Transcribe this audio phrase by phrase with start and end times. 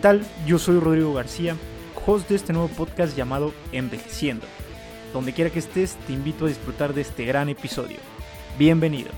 [0.00, 0.26] ¿Qué tal?
[0.46, 1.56] Yo soy Rodrigo García,
[2.06, 4.46] host de este nuevo podcast llamado Envejeciendo.
[5.12, 7.98] Donde quiera que estés, te invito a disfrutar de este gran episodio.
[8.58, 9.10] Bienvenido.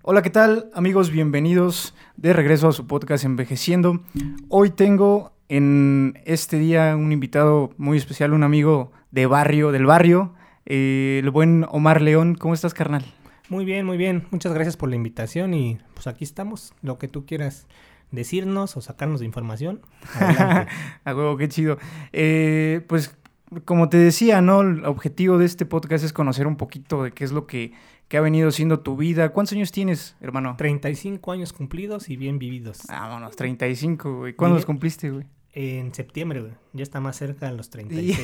[0.00, 1.10] Hola, ¿qué tal amigos?
[1.10, 4.00] Bienvenidos de regreso a su podcast Envejeciendo.
[4.48, 10.32] Hoy tengo en este día un invitado muy especial, un amigo de barrio, del barrio,
[10.64, 12.34] eh, el buen Omar León.
[12.34, 13.04] ¿Cómo estás, carnal?
[13.48, 14.26] Muy bien, muy bien.
[14.30, 16.74] Muchas gracias por la invitación y pues aquí estamos.
[16.82, 17.66] Lo que tú quieras
[18.10, 19.82] decirnos o sacarnos de información.
[20.18, 21.78] A huevo, qué chido.
[22.12, 23.16] Eh, pues
[23.64, 24.62] como te decía, ¿no?
[24.62, 27.72] El objetivo de este podcast es conocer un poquito de qué es lo que
[28.08, 29.30] ¿Qué ha venido siendo tu vida?
[29.30, 30.54] ¿Cuántos años tienes, hermano?
[30.56, 32.82] 35 años cumplidos y bien vividos.
[32.88, 34.34] Vámonos, 35, güey.
[34.34, 35.24] ¿Cuándo los cumpliste, güey?
[35.52, 36.52] En septiembre, güey.
[36.72, 38.20] Ya está más cerca de los 36.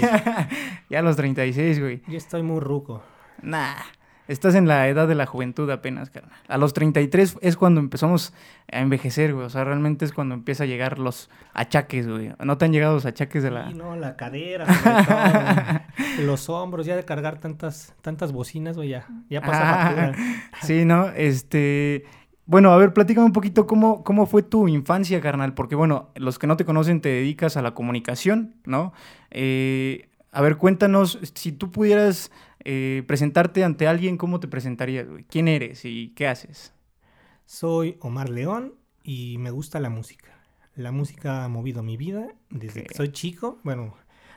[0.89, 2.03] ya a los 36, güey.
[2.07, 3.03] Yo estoy muy ruco.
[3.43, 3.75] Nah.
[4.29, 6.33] Estás en la edad de la juventud apenas, carnal.
[6.47, 8.33] A los 33 es cuando empezamos
[8.71, 9.47] a envejecer, güey.
[9.47, 12.33] O sea, realmente es cuando empieza a llegar los achaques, güey.
[12.43, 13.69] ¿No te han llegado los achaques de la...?
[13.69, 14.67] Sí, no, la cadera,
[16.21, 20.15] los hombros, ya de cargar tantas, tantas bocinas, güey, ya, ya pasa factura.
[20.63, 21.09] sí, ¿no?
[21.09, 22.05] Este...
[22.45, 25.55] Bueno, a ver, platícame un poquito cómo, cómo fue tu infancia, carnal.
[25.55, 28.93] Porque, bueno, los que no te conocen te dedicas a la comunicación, ¿no?
[29.31, 32.31] Eh, a ver, cuéntanos, si tú pudieras
[32.65, 35.25] eh, presentarte ante alguien, ¿cómo te presentarías, güey?
[35.25, 36.73] ¿Quién eres y qué haces?
[37.45, 40.39] Soy Omar León y me gusta la música.
[40.75, 43.59] La música ha movido mi vida desde que soy chico.
[43.63, 43.95] Bueno,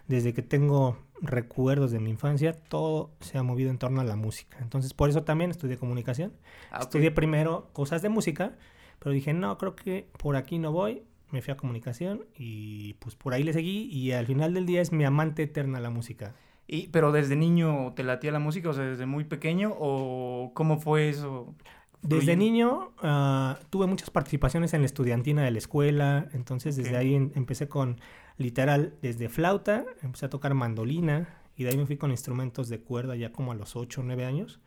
[0.07, 4.15] desde que tengo recuerdos de mi infancia, todo se ha movido en torno a la
[4.15, 4.57] música.
[4.61, 6.33] Entonces, por eso también estudié comunicación.
[6.71, 8.57] Ah, estudié primero cosas de música,
[8.99, 11.03] pero dije, no, creo que por aquí no voy.
[11.31, 14.81] Me fui a comunicación y pues por ahí le seguí y al final del día
[14.81, 16.35] es mi amante eterna la música.
[16.67, 20.79] Y, pero desde niño te latía la música, o sea, desde muy pequeño, o cómo
[20.79, 21.53] fue eso?
[22.01, 27.15] Desde niño uh, tuve muchas participaciones en la estudiantina de la escuela, entonces desde ahí
[27.15, 27.99] empecé con
[28.37, 31.27] literal desde flauta, empecé a tocar mandolina
[31.57, 34.03] y de ahí me fui con instrumentos de cuerda ya como a los 8 o
[34.03, 34.59] 9 años.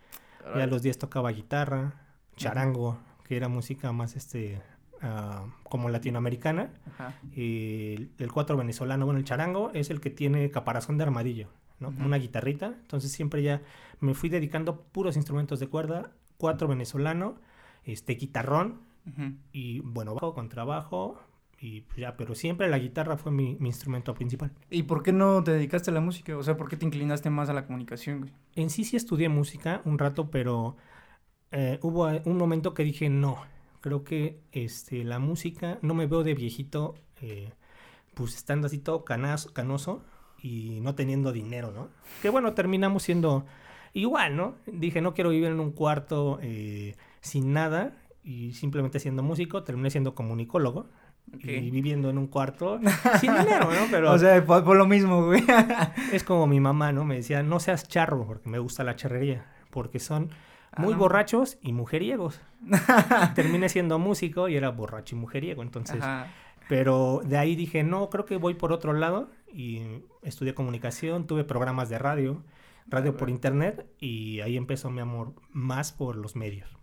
[0.57, 1.93] Y a los 10 tocaba guitarra,
[2.37, 4.63] charango, que era música más este
[5.03, 6.71] uh, como latinoamericana.
[7.37, 11.49] Y el cuatro venezolano, bueno, el charango es el que tiene caparazón de armadillo.
[11.81, 12.67] Una guitarrita.
[12.67, 13.63] Entonces siempre ya
[14.01, 17.37] me fui dedicando puros instrumentos de cuerda, cuatro venezolano,
[17.85, 18.87] este guitarrón
[19.53, 21.19] y bueno, bajo, contrabajo
[21.61, 24.53] y pues ya, pero siempre la guitarra fue mi, instrumento principal.
[24.71, 26.37] ¿Y por qué no te dedicaste a la música?
[26.37, 28.31] O sea, ¿por qué te inclinaste más a la comunicación?
[28.55, 30.77] En sí sí estudié música un rato, pero
[31.51, 33.39] eh, hubo un momento que dije no,
[33.81, 37.53] creo que este, la música, no me veo de viejito, eh,
[38.15, 40.05] pues estando así todo canoso,
[40.43, 41.89] y no teniendo dinero, ¿no?
[42.23, 43.45] Que bueno, terminamos siendo
[43.93, 44.55] igual, ¿no?
[44.67, 49.91] Dije, no quiero vivir en un cuarto eh, sin nada y simplemente siendo músico, terminé
[49.91, 50.87] siendo comunicólogo.
[51.41, 52.81] Y viviendo en un cuarto
[53.21, 53.87] sin dinero, ¿no?
[53.91, 55.45] Pero o sea, por, lo mismo, güey.
[56.13, 57.05] es como mi mamá, ¿no?
[57.05, 59.45] Me decía, no seas charro, porque me gusta la charrería.
[59.71, 60.31] Porque son
[60.79, 62.41] muy ah, borrachos y mujeriegos.
[63.35, 65.63] Terminé siendo músico y era borracho y mujeriego.
[65.63, 66.03] Entonces,
[66.67, 71.45] pero de ahí dije, no, creo que voy por otro lado y estudié comunicación, tuve
[71.45, 72.43] programas de radio,
[72.87, 76.79] radio por internet y ahí empezó mi amor más por los medios.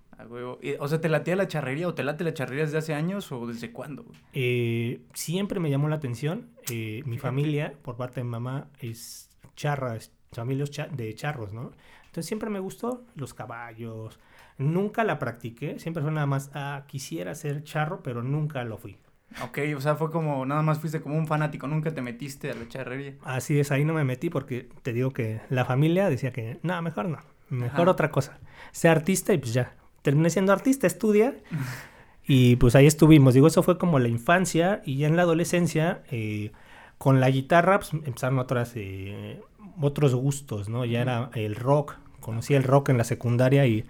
[0.80, 3.48] O sea, ¿te latía la charrería o te late la charrería desde hace años o
[3.48, 4.06] desde cuándo?
[4.34, 6.50] Eh, siempre me llamó la atención.
[6.72, 11.72] Eh, mi familia, por parte de mamá, es charra, es familia de charros, ¿no?
[12.06, 14.20] Entonces siempre me gustó los caballos.
[14.58, 18.98] Nunca la practiqué, siempre fue nada más, ah, quisiera ser charro, pero nunca lo fui.
[19.44, 22.56] Ok, o sea, fue como, nada más fuiste como un fanático, nunca te metiste a
[22.56, 23.16] la charrería.
[23.24, 26.82] Así es, ahí no me metí porque te digo que la familia decía que, no,
[26.82, 27.18] mejor no,
[27.50, 28.40] mejor otra cosa.
[28.72, 31.36] Sea artista y pues ya, terminé siendo artista, estudia.
[32.26, 36.04] y pues ahí estuvimos, digo, eso fue como la infancia y ya en la adolescencia,
[36.12, 36.52] eh,
[36.98, 39.42] con la guitarra, pues empezaron otras, eh,
[39.82, 40.86] otros gustos, ¿no?
[40.86, 43.86] Ya era el rock, conocí el rock en la secundaria y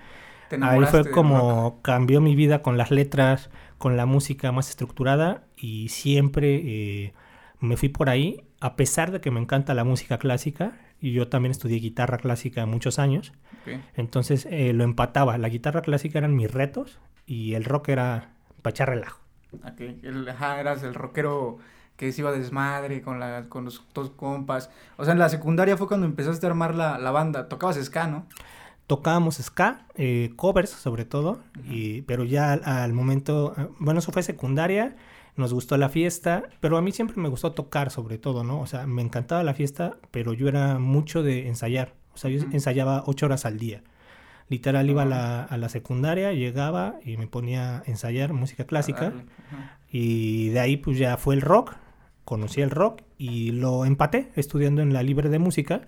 [0.62, 5.90] ahí fue como cambió mi vida con las letras con la música más estructurada y
[5.90, 7.14] siempre eh,
[7.60, 11.28] me fui por ahí, a pesar de que me encanta la música clásica, y yo
[11.28, 13.34] también estudié guitarra clásica muchos años,
[13.96, 18.72] entonces eh, lo empataba, la guitarra clásica eran mis retos y el rock era para
[18.72, 19.20] echar relajo.
[19.74, 20.00] Okay.
[20.04, 21.58] El, ajá, eras el rockero
[21.98, 24.70] que se iba a desmadre con, la, con los dos compas.
[24.98, 27.48] O sea, en la secundaria fue cuando empezaste a armar la, la banda.
[27.48, 28.28] Tocabas ska, ¿no?
[28.88, 31.40] Tocábamos ska, eh, covers sobre todo,
[31.70, 34.96] y, pero ya al, momento, eh, bueno, eso fue secundaria,
[35.36, 38.62] nos gustó la fiesta, pero a mí siempre me gustó tocar sobre todo, ¿no?
[38.62, 42.42] O sea, me encantaba la fiesta, pero yo era mucho de ensayar, o sea, yo
[42.52, 43.84] ensayaba ocho horas al día.
[44.48, 49.12] Literal iba a la, a la secundaria, llegaba y me ponía a ensayar música clásica.
[49.92, 51.76] Y de ahí pues ya fue el rock,
[52.26, 55.88] conocí el rock y lo empaté estudiando en la libre de música.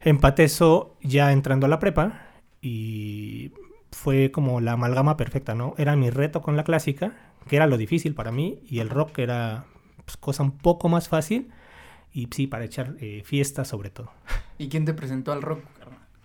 [0.00, 2.20] Empaté eso ya entrando a la prepa
[2.60, 3.52] y
[3.90, 5.74] fue como la amalgama perfecta, ¿no?
[5.76, 7.12] Era mi reto con la clásica,
[7.48, 9.64] que era lo difícil para mí, y el rock era
[10.04, 11.50] pues, cosa un poco más fácil
[12.12, 14.10] y sí, para echar eh, fiestas sobre todo.
[14.58, 15.60] ¿Y quién te presentó al rock?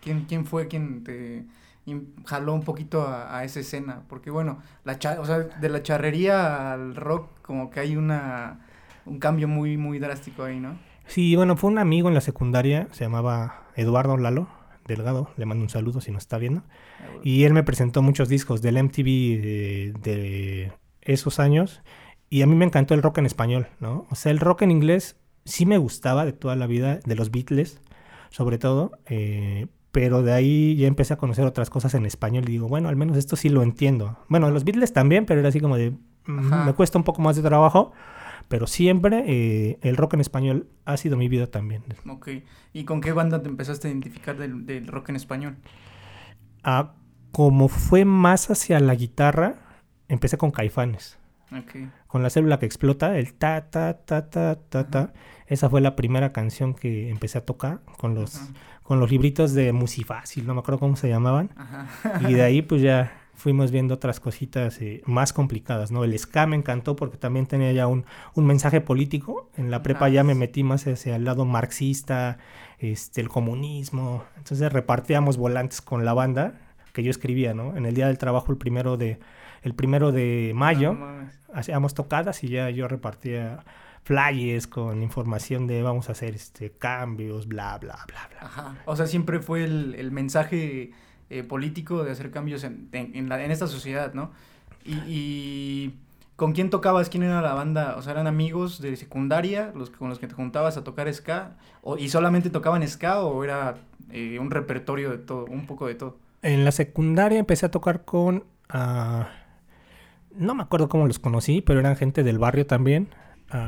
[0.02, 1.46] ¿Quién, quién fue quien te
[2.26, 4.04] jaló un poquito a, esa escena?
[4.08, 8.60] Porque bueno, la o sea, de la charrería al rock como que hay una
[9.06, 10.78] un cambio muy muy drástico ahí, ¿no?
[11.06, 14.48] Sí, bueno, fue un amigo en la secundaria, se llamaba Eduardo Lalo
[14.88, 16.64] Delgado, le mando un saludo si nos está viendo.
[17.24, 20.72] Y él me presentó muchos discos del MTV de, de
[21.02, 21.82] esos años
[22.30, 24.08] y a mí me encantó el rock en español, ¿no?
[24.10, 27.32] O sea, el rock en inglés sí me gustaba de toda la vida, de los
[27.32, 27.80] Beatles,
[28.30, 32.54] sobre todo, eh, pero de ahí ya empecé a conocer otras cosas en español y
[32.54, 34.18] digo, bueno, al menos esto sí lo entiendo.
[34.28, 35.92] Bueno, los Beatles también, pero era así como de,
[36.26, 37.92] mm, me cuesta un poco más de trabajo,
[38.48, 41.84] pero siempre eh, el rock en español ha sido mi vida también.
[42.10, 42.30] Ok,
[42.74, 45.58] ¿y con qué banda te empezaste a identificar del, rock en español?
[46.64, 46.94] Ah,
[47.32, 49.56] como fue más hacia la guitarra,
[50.08, 51.18] empecé con Caifanes.
[52.08, 55.14] Con la célula que explota, el ta, ta, ta, ta, ta, ta.
[55.46, 58.42] Esa fue la primera canción que empecé a tocar con los,
[58.82, 61.52] con los libritos de Musifácil, no me acuerdo cómo se llamaban.
[62.28, 66.04] Y de ahí pues ya fuimos viendo otras cositas eh, más complicadas, ¿no?
[66.04, 69.50] El ska me encantó porque también tenía ya un, un mensaje político.
[69.58, 72.38] En la prepa ya me metí más hacia el lado marxista,
[72.80, 74.24] este, el comunismo.
[74.38, 76.60] Entonces repartíamos volantes con la banda
[76.94, 77.76] que yo escribía, ¿no?
[77.76, 79.20] En el día del trabajo, el primero de,
[79.64, 80.96] el primero de mayo,
[81.54, 83.64] hacíamos tocadas y ya yo repartía
[84.04, 88.40] flyers con información de vamos a hacer este cambios, bla, bla, bla, bla.
[88.42, 88.76] Ajá.
[88.86, 90.92] O sea, siempre fue el, el mensaje
[91.30, 94.32] eh, político de hacer cambios en, en, en esta sociedad, ¿no?
[94.86, 95.96] Y, y,
[96.36, 100.10] con quién tocabas, quién era la banda, o sea, eran amigos de secundaria, los con
[100.10, 103.76] los que te juntabas a tocar ska, o, y solamente tocaban ska o era
[104.12, 106.18] eh, un repertorio de todo, un poco de todo.
[106.42, 108.44] En la secundaria empecé a tocar con
[108.74, 109.24] uh,
[110.36, 113.10] no me acuerdo cómo los conocí, pero eran gente del barrio también.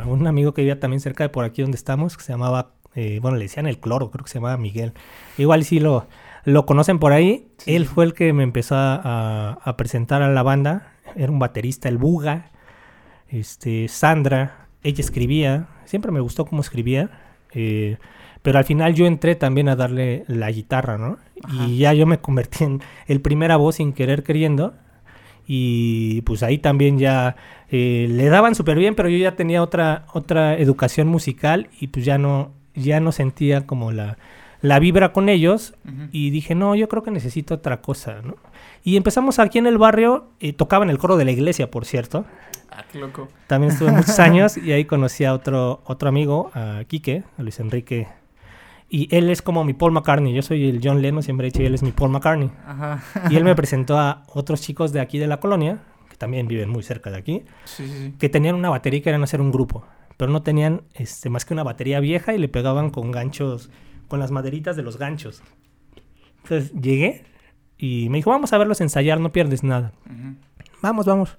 [0.06, 3.20] un amigo que vivía también cerca de por aquí donde estamos, que se llamaba, eh,
[3.22, 4.94] bueno, le decían el cloro, creo que se llamaba Miguel.
[5.38, 6.08] Igual sí lo,
[6.46, 7.48] lo conocen por ahí.
[7.66, 10.94] Él fue el que me empezó a, presentar a la banda.
[11.16, 12.52] Era un baterista, el Buga.
[13.28, 15.68] Este, Sandra, ella escribía.
[15.86, 17.10] Siempre me gustó cómo escribía.
[17.52, 17.98] Eh,
[18.42, 21.18] pero al final yo entré también a darle la guitarra, ¿no?
[21.66, 24.76] Y ya yo me convertí en el primera voz sin querer queriendo
[25.48, 27.36] y pues ahí también ya
[27.70, 32.06] eh, le daban súper bien, pero yo ya tenía otra, otra educación musical y pues
[32.06, 34.18] ya no, ya no sentía como la,
[34.68, 35.76] la vibra con ellos
[36.12, 38.36] y dije, no, yo creo que necesito otra cosa, ¿no?
[38.84, 41.86] Y empezamos aquí en el barrio, eh, tocaba en el coro de la iglesia, por
[41.86, 42.26] cierto.
[42.70, 43.30] Ah, qué loco.
[43.48, 47.60] También estuve muchos años y ahí conocí a otro, otro amigo, a Quique, a Luis
[47.60, 48.08] Enrique
[48.90, 50.34] y él es como mi Paul McCartney.
[50.34, 52.52] Yo soy el John Lennon, siempre he dicho, y él es mi Paul McCartney.
[53.30, 55.80] Y él me presentó a otros chicos de aquí de la colonia,
[56.10, 57.44] que también viven muy cerca de aquí,
[58.20, 59.86] que tenían una batería y querían hacer un grupo.
[60.18, 63.70] Pero no tenían este, más que una batería vieja y le pegaban con ganchos,
[64.08, 65.42] con las maderitas de los ganchos.
[66.44, 67.26] Entonces llegué
[67.78, 69.92] y me dijo, vamos a verlos ensayar, no pierdes nada.
[70.82, 71.38] Vamos, vamos.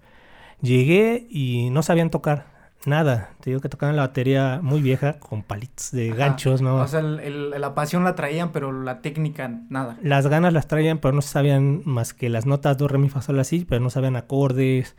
[0.61, 2.57] Llegué y no sabían tocar.
[2.85, 6.77] Nada, te digo que tocaban la batería muy vieja con palitos de ganchos, ¿no?
[6.77, 9.99] O sea, la pasión la traían, pero la técnica, nada.
[10.03, 13.23] Las ganas las traían, pero no sabían más que las notas do, re, mi, fa,
[13.23, 14.95] sol, así, pero no sabían acordes,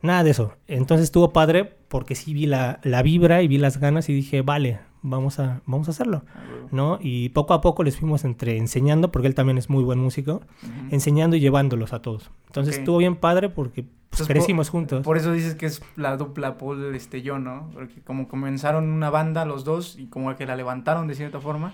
[0.00, 0.54] nada de eso.
[0.66, 4.40] Entonces estuvo padre porque sí vi la, la vibra y vi las ganas y dije,
[4.40, 6.98] vale, vamos a, vamos a hacerlo, ah, ¿no?
[7.00, 10.42] Y poco a poco les fuimos entre enseñando, porque él también es muy buen músico,
[10.90, 12.30] enseñando y llevándolos a todos.
[12.46, 15.04] Entonces estuvo bien padre porque pues, crecimos juntos.
[15.04, 17.70] Por eso dices que es la dupla Paul este yo, ¿no?
[17.74, 21.72] Porque como comenzaron una banda los dos y como que la levantaron de cierta forma,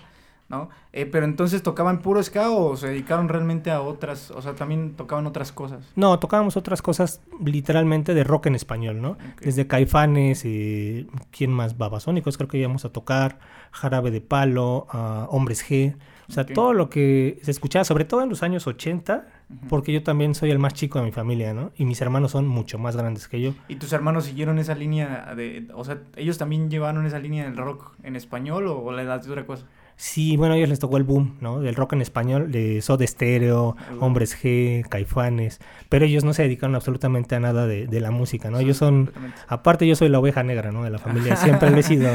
[0.53, 0.69] ¿no?
[0.91, 4.93] Eh, pero entonces tocaban puro ska o se dedicaron realmente a otras, o sea, también
[4.95, 5.83] tocaban otras cosas.
[5.95, 9.17] No, tocábamos otras cosas literalmente de rock en español, ¿no?
[9.41, 11.77] Desde Caifanes, eh, ¿quién más?
[11.77, 13.39] Babasónicos, creo que íbamos a tocar,
[13.71, 14.85] Jarabe de Palo,
[15.29, 15.95] Hombres G,
[16.29, 19.27] o sea, todo lo que se escuchaba, sobre todo en los años 80,
[19.69, 21.71] porque yo también soy el más chico de mi familia, ¿no?
[21.75, 23.53] Y mis hermanos son mucho más grandes que yo.
[23.67, 27.57] ¿Y tus hermanos siguieron esa línea de, o sea, ellos también llevaron esa línea del
[27.57, 29.65] rock en español o, o la de otra cosa?
[29.95, 31.59] Sí, bueno, a ellos les tocó el boom, ¿no?
[31.59, 35.59] Del rock en español, de Soda Stereo, Hombres G, Caifanes,
[35.89, 38.59] pero ellos no se dedicaron absolutamente a nada de, de la música, ¿no?
[38.59, 39.11] Ellos son,
[39.47, 40.83] aparte yo soy la oveja negra, ¿no?
[40.83, 42.09] De la familia, siempre he sido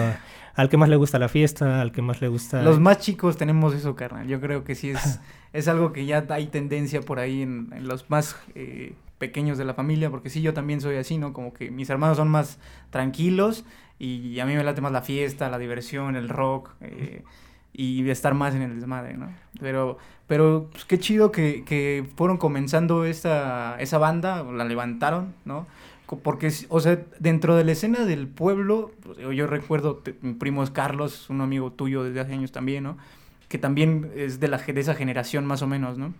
[0.58, 2.62] al que más le gusta la fiesta, al que más le gusta...
[2.62, 4.26] Los más chicos tenemos eso, carnal.
[4.26, 5.20] Yo creo que sí es,
[5.52, 9.74] es algo que ya hay tendencia por ahí en, los más eh, pequeños de la
[9.74, 11.32] familia, porque sí, yo también soy así, ¿no?
[11.32, 12.58] Como que mis hermanos son más
[12.90, 13.64] tranquilos
[14.00, 16.70] y a mí me late más la fiesta, la diversión, el rock.
[16.80, 17.22] Eh,
[17.78, 19.32] y estar más en el desmadre, ¿no?
[19.60, 25.64] Pero, pero pues, qué chido que, que fueron comenzando esta, esa banda, la levantaron, ¿no?
[26.24, 30.70] Porque, o sea, dentro de la escena del pueblo, pues, yo recuerdo, mi primo es
[30.70, 32.98] Carlos, un amigo tuyo desde hace años también, ¿no?
[33.46, 36.14] Que también es de, la, de esa generación más o menos, ¿no?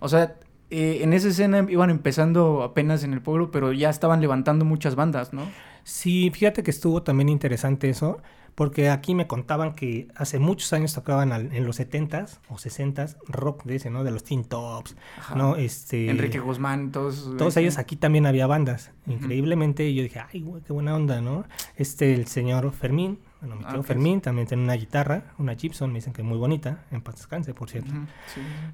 [0.00, 0.34] O sea,
[0.70, 4.96] eh, en esa escena iban empezando apenas en el pueblo, pero ya estaban levantando muchas
[4.96, 5.42] bandas, ¿no?
[5.84, 8.20] Sí, fíjate que estuvo también interesante eso
[8.56, 13.64] porque aquí me contaban que hace muchos años tocaban en los 70s o 60s rock
[13.64, 14.02] de ese, ¿no?
[14.02, 14.96] De los Teen Tops,
[15.36, 15.56] ¿no?
[15.56, 17.36] Este, Enrique Guzmán, todos.
[17.36, 18.92] Todos ellos aquí también había bandas.
[19.06, 21.44] Increíblemente, yo dije, ay, güey, qué buena onda, ¿no?
[21.76, 25.92] Este, el señor Fermín, bueno, mi tío ah, Fermín también tiene una guitarra, una Gibson,
[25.92, 27.92] me dicen que muy bonita, en paz descanse, por cierto.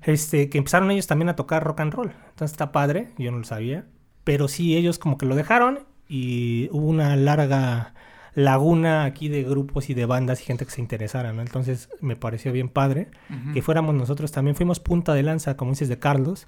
[0.02, 2.12] Este, que empezaron ellos también a tocar rock and roll.
[2.30, 3.84] Entonces está padre, yo no lo sabía.
[4.22, 7.94] Pero sí, ellos como que lo dejaron y hubo una larga
[8.34, 11.42] laguna aquí de grupos y de bandas y gente que se interesara, ¿no?
[11.42, 13.08] Entonces me pareció bien padre
[13.52, 14.56] que fuéramos nosotros también.
[14.56, 16.46] Fuimos punta de lanza, como dices, de Carlos.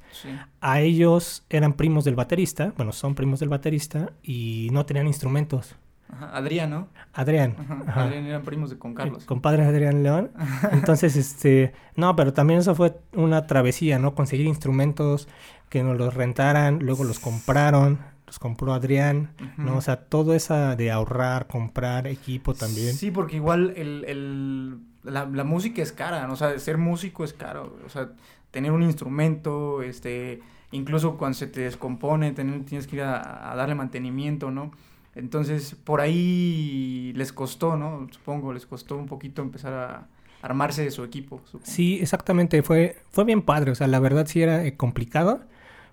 [0.60, 5.76] A ellos eran primos del baterista, bueno, son primos del baterista y no tenían instrumentos.
[6.20, 6.88] Adrián, ¿no?
[7.12, 7.56] Adrián.
[7.88, 9.24] Adrián eran primos de con Carlos.
[9.24, 10.30] Compadre Adrián León.
[10.72, 14.14] Entonces, este, no, pero también eso fue una travesía, ¿no?
[14.14, 15.28] Conseguir instrumentos
[15.68, 17.98] que nos los rentaran, luego los compraron,
[18.34, 19.76] los compró Adrián, ¿no?
[19.76, 22.94] O sea, todo esa de ahorrar, comprar equipo también.
[22.94, 26.32] Sí, porque igual el, el, la, la, música es cara, ¿no?
[26.32, 28.10] O sea, ser músico es caro, o sea,
[28.50, 30.40] tener un instrumento, este,
[30.72, 34.72] incluso cuando se te descompone, tener, tienes que ir a, darle mantenimiento, ¿no?
[35.14, 38.08] Entonces, por ahí les costó, ¿no?
[38.10, 40.06] Supongo, les costó un poquito empezar a
[40.42, 41.40] armarse de su equipo.
[41.62, 45.40] Sí, exactamente, fue, fue bien padre, o sea, la verdad sí era eh, complicado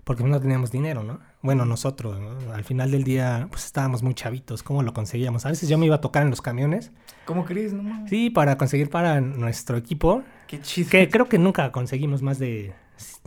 [0.04, 1.20] porque no teníamos dinero, ¿no?
[1.42, 2.20] Bueno, nosotros,
[2.52, 5.46] al final del día, pues estábamos muy chavitos, ¿cómo lo conseguíamos?
[5.46, 6.92] A veces yo me iba a tocar en los camiones.
[7.24, 7.72] ¿Cómo crees?
[7.72, 10.22] No Sí, para conseguir para nuestro equipo.
[10.48, 10.90] Qué chido.
[10.90, 12.74] Que creo que nunca conseguimos más de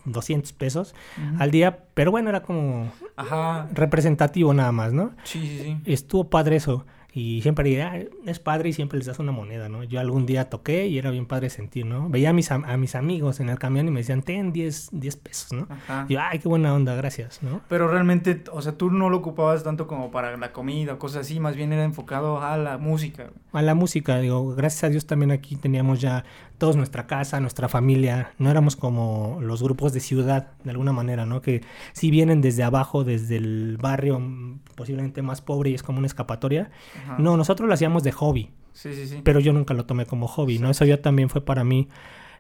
[0.05, 0.96] 200 pesos
[1.39, 2.91] al día, pero bueno, era como
[3.74, 5.12] representativo nada más, ¿no?
[5.24, 5.77] Sí, sí, sí.
[5.86, 6.86] Estuvo padre eso.
[7.17, 9.86] Y siempre ah, es padre y siempre les das una moneda, ¿no?
[9.86, 12.10] Yo algún día toqué y era bien padre sentir, ¿no?
[12.10, 15.15] Veía a mis, a mis amigos en el camión y me decían, ten 10, 10
[15.15, 15.65] pesos, ¿no?
[16.10, 17.62] Y yo, ay, qué buena onda, gracias, ¿no?
[17.69, 21.22] Pero realmente, o sea, tú no lo ocupabas tanto como para la comida o cosas
[21.22, 23.29] así, más bien era enfocado a la música.
[23.53, 26.25] A la música, digo, gracias a Dios también aquí teníamos ya
[26.57, 31.25] todos nuestra casa, nuestra familia, no éramos como los grupos de ciudad, de alguna manera,
[31.25, 31.41] ¿no?
[31.41, 31.62] Que
[31.93, 36.07] si vienen desde abajo, desde el barrio mm, posiblemente más pobre y es como una
[36.07, 36.71] escapatoria.
[37.17, 38.51] No, nosotros lo hacíamos de hobby.
[38.74, 39.21] Sí, sí, sí.
[39.24, 40.69] Pero yo nunca lo tomé como hobby, ¿no?
[40.69, 41.88] Eso ya también fue para mí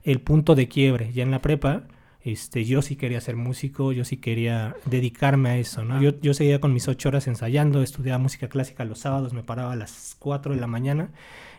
[0.03, 1.11] el punto de quiebre.
[1.13, 1.83] Ya en la prepa,
[2.21, 6.01] este, yo sí quería ser músico, yo sí quería dedicarme a eso, ¿no?
[6.01, 9.73] Yo, yo seguía con mis ocho horas ensayando, estudiaba música clásica los sábados, me paraba
[9.73, 11.09] a las cuatro de la mañana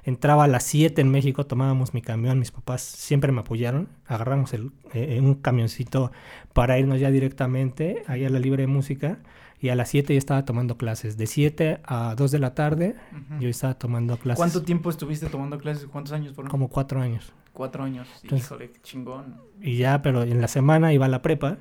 [0.06, 4.54] entraba a las 7 en México, tomábamos mi camión, mis papás siempre me apoyaron, agarramos
[4.54, 6.12] el, eh, un camioncito
[6.52, 9.18] para irnos ya directamente ahí a la libre música
[9.60, 11.16] y a las 7 ya estaba tomando clases.
[11.16, 12.94] De 7 a 2 de la tarde
[13.40, 14.38] yo estaba tomando clases.
[14.38, 15.86] ¿Cuánto tiempo estuviste tomando clases?
[15.86, 16.34] ¿Cuántos años?
[16.34, 17.32] Por Como cuatro años.
[17.52, 18.06] Cuatro años.
[18.22, 19.40] Híjole, qué chingón.
[19.60, 21.56] Y ya, pero en la semana iba a la prepa.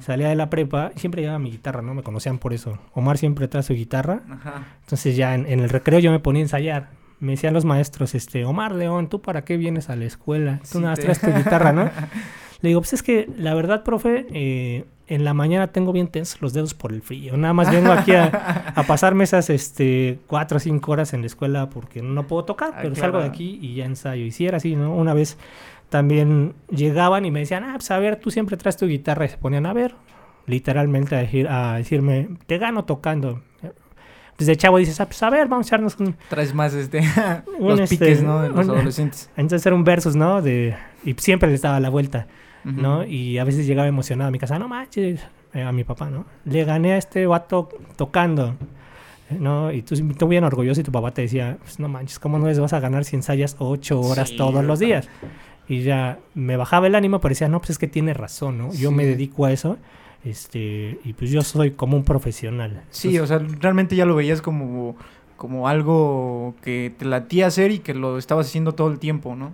[0.00, 0.90] Salía de la prepa.
[0.96, 1.94] Siempre llevaba mi guitarra, ¿no?
[1.94, 2.78] Me conocían por eso.
[2.94, 4.22] Omar siempre trae su guitarra.
[4.80, 8.14] Entonces ya en, en el recreo yo me ponía a ensayar me decían los maestros,
[8.14, 10.60] este, Omar León, ¿tú para qué vienes a la escuela?
[10.70, 11.84] Tú nada más traes tu guitarra, ¿no?
[12.60, 16.40] Le digo, pues es que la verdad, profe, eh, en la mañana tengo bien tensos
[16.40, 17.36] los dedos por el frío.
[17.36, 21.26] Nada más vengo aquí a, a pasarme esas este, cuatro o cinco horas en la
[21.26, 24.24] escuela porque no puedo tocar, ah, pero salgo de aquí y ya ensayo.
[24.24, 24.94] Y si era así, ¿no?
[24.94, 25.36] Una vez
[25.90, 29.26] también llegaban y me decían, ah, pues a ver, tú siempre traes tu guitarra.
[29.26, 29.94] Y se ponían a ver,
[30.46, 33.42] literalmente a, decir, a decirme, te gano tocando
[34.38, 36.16] desde chavo dices, ah, pues a ver, vamos a echarnos un...
[36.28, 37.00] Traes más este,
[37.60, 38.42] los este, piques, ¿no?
[38.42, 39.30] De los adolescentes.
[39.36, 40.42] Entonces era un versus, ¿no?
[40.42, 40.74] De,
[41.04, 42.26] y siempre les daba la vuelta,
[42.64, 43.04] ¿no?
[43.04, 45.20] Y a veces llegaba emocionado a mi casa, no manches,
[45.52, 46.26] eh, a mi papá, ¿no?
[46.44, 48.56] Le gané a este vato tocando,
[49.30, 49.70] ¿no?
[49.70, 52.46] Y tú, tú bien orgulloso y tu papá te decía, pues no manches, ¿cómo no
[52.46, 55.08] les vas a ganar si ensayas ocho horas todos los días?
[55.68, 58.72] Y ya me bajaba el ánimo, pero decía, no, pues es que tiene razón, ¿no?
[58.72, 59.78] Yo me dedico a eso
[60.24, 62.82] este, y pues yo soy como un profesional.
[62.90, 64.96] Sí, o sea, realmente ya lo veías como,
[65.36, 69.52] como algo que te latía hacer y que lo estabas haciendo todo el tiempo, ¿no?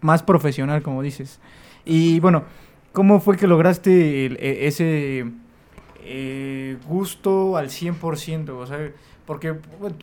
[0.00, 1.40] más profesional, como dices.
[1.84, 2.44] Y bueno,
[2.92, 5.26] ¿cómo fue que lograste e, ese
[6.04, 8.50] eh, gusto al 100%?
[8.50, 8.90] O sea,
[9.24, 9.54] porque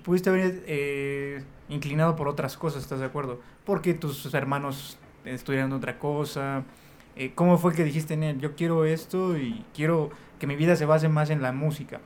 [0.04, 3.40] pudiste haber eh, inclinado por otras cosas, ¿estás de acuerdo?
[3.66, 6.64] Porque tus hermanos estudiando otra cosa.
[7.16, 10.86] Eh, ¿Cómo fue que dijiste, Nel, yo quiero esto y quiero que mi vida se
[10.86, 12.02] base más en la música?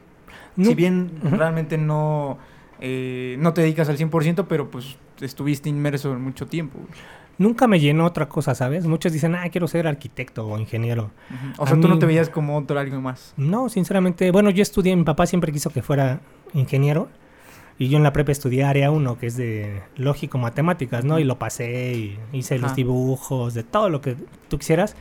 [0.61, 2.39] Si bien realmente no,
[2.79, 6.79] eh, no te dedicas al 100%, pero pues estuviste inmerso en mucho tiempo.
[7.37, 8.87] Nunca me llenó otra cosa, ¿sabes?
[8.87, 11.11] Muchos dicen, ah, quiero ser arquitecto o ingeniero.
[11.57, 13.33] O sea, tú no te veías como otro algo más.
[13.37, 16.19] No, sinceramente, bueno, yo estudié, mi papá siempre quiso que fuera
[16.53, 17.09] ingeniero.
[17.79, 21.19] Y yo en la prepa estudié área 1, que es de lógico matemáticas, ¿no?
[21.19, 24.15] Y lo pasé y hice los dibujos, de todo lo que
[24.49, 24.95] tú quisieras.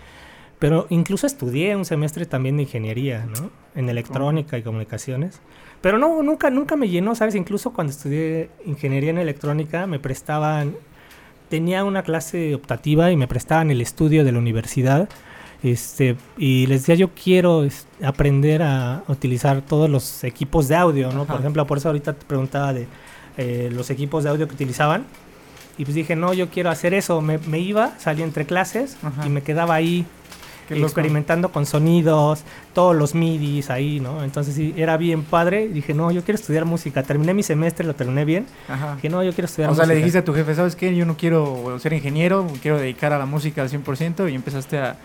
[0.58, 3.50] Pero incluso estudié un semestre también de ingeniería, ¿no?
[3.74, 5.40] En electrónica y comunicaciones.
[5.80, 7.34] Pero no, nunca, nunca me llenó, ¿sabes?
[7.34, 10.76] Incluso cuando estudié ingeniería en electrónica me prestaban,
[11.48, 15.08] tenía una clase optativa y me prestaban el estudio de la universidad
[15.72, 17.66] este, y les decía, yo quiero
[18.04, 21.24] aprender a utilizar todos los equipos de audio, ¿no?
[21.24, 22.86] Por ejemplo, por eso ahorita te preguntaba de
[23.36, 25.04] eh, los equipos de audio que utilizaban.
[25.78, 27.20] Y pues dije, no, yo quiero hacer eso.
[27.20, 30.06] Me, iba, salía entre clases y me quedaba ahí
[30.70, 32.42] experimentando con sonidos,
[32.74, 34.24] todos los midis ahí, ¿no?
[34.24, 35.68] Entonces sí, era bien padre.
[35.68, 37.02] Dije, no, yo quiero estudiar música.
[37.02, 38.46] Terminé mi semestre, lo terminé bien.
[38.96, 39.82] Dije, no, yo quiero estudiar música.
[39.82, 40.94] O sea, le dijiste a tu jefe, ¿sabes qué?
[40.96, 44.96] Yo no quiero ser ingeniero, quiero dedicar a la música al 100% y empezaste a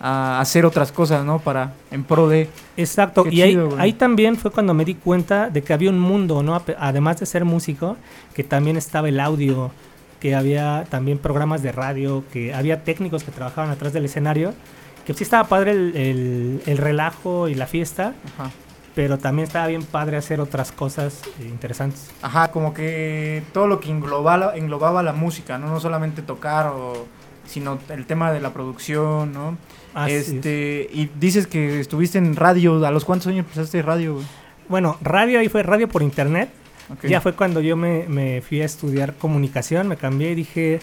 [0.00, 1.38] a hacer otras cosas, ¿no?
[1.38, 2.48] Para, en pro de...
[2.76, 6.42] Exacto, y ahí, ahí, también fue cuando me di cuenta de que había un mundo,
[6.42, 6.60] ¿no?
[6.78, 7.96] Además de ser músico,
[8.34, 9.72] que también estaba el audio,
[10.20, 14.54] que había también programas de radio, que había técnicos que trabajaban atrás del escenario,
[15.06, 18.14] que sí estaba padre el, el, relajo y la fiesta,
[18.94, 22.10] pero también estaba bien padre hacer otras cosas interesantes.
[22.20, 25.68] Ajá, como que todo lo que englobaba, englobaba la música, ¿no?
[25.68, 27.06] No solamente tocar o
[27.48, 29.56] sino el tema de la producción, ¿no?
[30.06, 34.20] este, y dices que estuviste en radio, ¿a los cuántos años empezaste radio?
[34.68, 36.50] Bueno, radio ahí fue radio por internet.
[37.02, 40.80] Ya fue cuando yo me, fui a estudiar comunicación, me cambié y dije,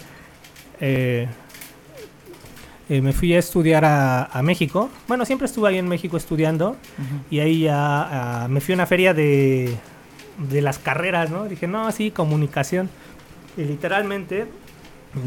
[0.80, 1.26] eh,
[2.88, 4.88] eh, me fui a estudiar a, México.
[5.08, 6.76] Bueno, siempre estuve ahí en México estudiando
[7.28, 7.74] y ahí ya
[8.44, 9.76] ah, me fui a una feria de,
[10.48, 11.46] de las carreras, ¿no?
[11.46, 12.88] Dije, no, sí, comunicación.
[13.56, 14.46] Y literalmente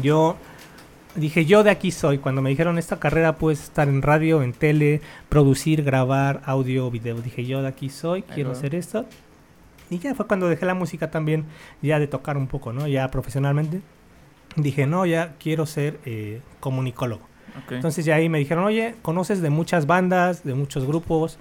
[0.02, 0.36] yo
[1.14, 2.18] dije, yo de aquí soy.
[2.18, 7.20] Cuando me dijeron, esta carrera puedes estar en radio, en tele, producir, grabar, audio, video.
[7.20, 9.06] Dije, yo de aquí soy, quiero hacer esto.
[9.90, 11.46] Y ya fue cuando dejé la música también,
[11.82, 12.86] ya de tocar un poco, ¿no?
[12.86, 13.82] Ya profesionalmente.
[14.56, 17.28] Dije, no, ya quiero ser eh, comunicólogo.
[17.70, 21.38] Entonces ya ahí me dijeron, oye, conoces de muchas bandas, de muchos grupos.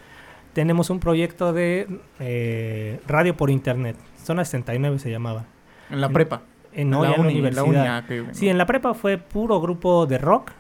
[0.54, 1.88] Tenemos un proyecto de
[2.20, 3.96] eh, radio por internet.
[4.24, 5.46] Zona 69 se llamaba.
[5.92, 6.42] En la prepa.
[6.72, 8.04] En, la, universidad.
[8.32, 10.52] Sí, en la prepa fue puro grupo de rock,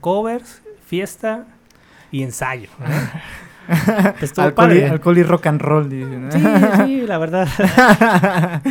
[0.00, 1.46] covers, fiesta
[2.10, 2.70] y ensayo.
[4.36, 5.90] alcohol, y, rock and roll,
[6.30, 6.40] Sí,
[6.86, 7.48] sí, la verdad.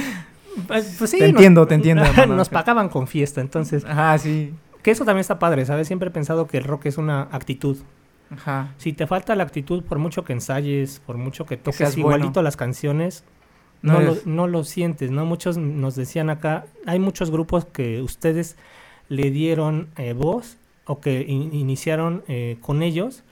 [0.68, 2.04] pues, pues sí, te entiendo, te entiendo.
[2.28, 3.86] nos pagaban con fiesta, entonces.
[3.86, 4.54] Ajá, sí.
[4.82, 5.88] Que eso también está padre, ¿sabes?
[5.88, 7.78] Siempre he pensado que el rock es una actitud.
[8.32, 8.74] Ajá.
[8.78, 12.58] Si te falta la actitud, por mucho que ensayes, por mucho que toques igualito las
[12.58, 13.24] canciones,
[13.82, 15.26] no, lo, no lo sientes, ¿no?
[15.26, 18.56] Muchos nos decían acá, hay muchos grupos que ustedes
[19.10, 23.24] le dieron eh, voz o que iniciaron eh, con ellos,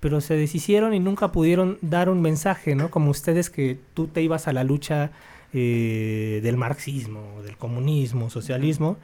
[0.00, 2.90] pero se deshicieron y nunca pudieron dar un mensaje, ¿no?
[2.90, 5.10] Como ustedes que tú te ibas a la lucha
[5.52, 8.96] eh, del marxismo, del comunismo, socialismo,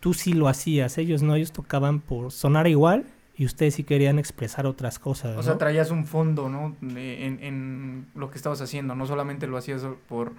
[0.00, 3.04] tú sí lo hacías, ellos no, ellos tocaban por sonar igual
[3.40, 5.34] y ustedes sí querían expresar otras cosas.
[5.38, 6.76] O sea, traías un fondo, ¿no?
[6.82, 10.32] En, en, lo que estabas haciendo, no solamente lo hacías por,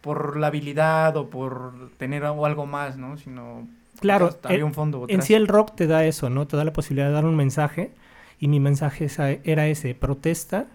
[0.00, 3.16] por la habilidad o por tener algo más, ¿no?
[3.16, 3.66] Sino
[3.98, 5.04] claro, había un fondo.
[5.08, 6.46] En sí el rock te da eso, ¿no?
[6.46, 7.90] Te da la posibilidad de dar un mensaje
[8.38, 9.08] y mi mensaje
[9.42, 10.68] era ese, protesta,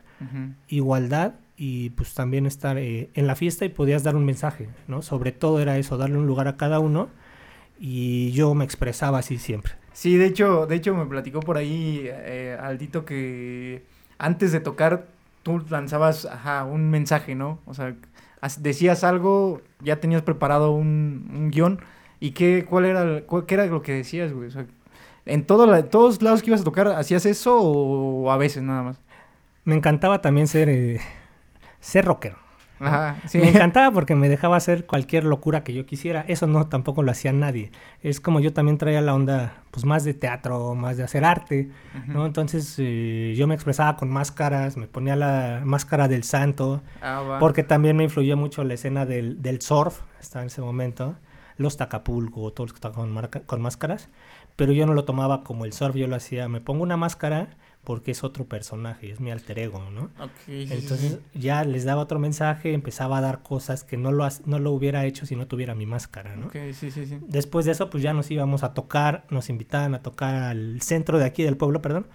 [0.67, 5.01] igualdad y pues también estar eh, en la fiesta y podías dar un mensaje, ¿no?
[5.01, 7.07] Sobre todo era eso, darle un lugar a cada uno
[7.79, 9.79] y yo me expresaba así siempre.
[9.99, 13.83] Sí, de hecho, de hecho me platicó por ahí eh, Aldito que
[14.17, 15.07] antes de tocar
[15.43, 17.59] tú lanzabas ajá, un mensaje, ¿no?
[17.65, 17.93] O sea,
[18.59, 21.81] decías algo, ya tenías preparado un, un guion
[22.21, 24.47] y qué, cuál era, qué era lo que decías, güey.
[24.47, 24.65] O sea,
[25.25, 29.01] en todo todos lados que ibas a tocar, ¿hacías eso o, a veces nada más?
[29.65, 31.01] Me encantaba también ser, eh,
[31.81, 32.37] ser rockero.
[33.33, 36.23] Me encantaba porque me dejaba hacer cualquier locura que yo quisiera.
[36.27, 37.71] Eso no tampoco lo hacía nadie.
[38.01, 41.69] Es como yo también traía la onda, pues más de teatro, más de hacer arte,
[42.07, 42.25] ¿no?
[42.25, 47.63] Entonces eh, yo me expresaba con máscaras, me ponía la máscara del santo, ah, porque
[47.63, 51.15] también me influyó mucho la escena del, del surf, estaba en ese momento.
[51.59, 53.13] Los Tacapulco, todos los que tocaban
[53.45, 54.09] con máscaras,
[54.55, 57.57] pero yo no lo tomaba como el surf, yo lo hacía, me pongo una máscara
[57.83, 60.09] porque es otro personaje, es mi alter ego, ¿no?
[60.47, 64.71] Entonces ya les daba otro mensaje, empezaba a dar cosas que no lo, no lo
[64.71, 66.49] hubiera hecho si no tuviera mi máscara, ¿no?
[67.27, 71.19] Después de eso, pues ya nos íbamos a tocar, nos invitaban a tocar al centro
[71.19, 72.07] de aquí del pueblo, perdón,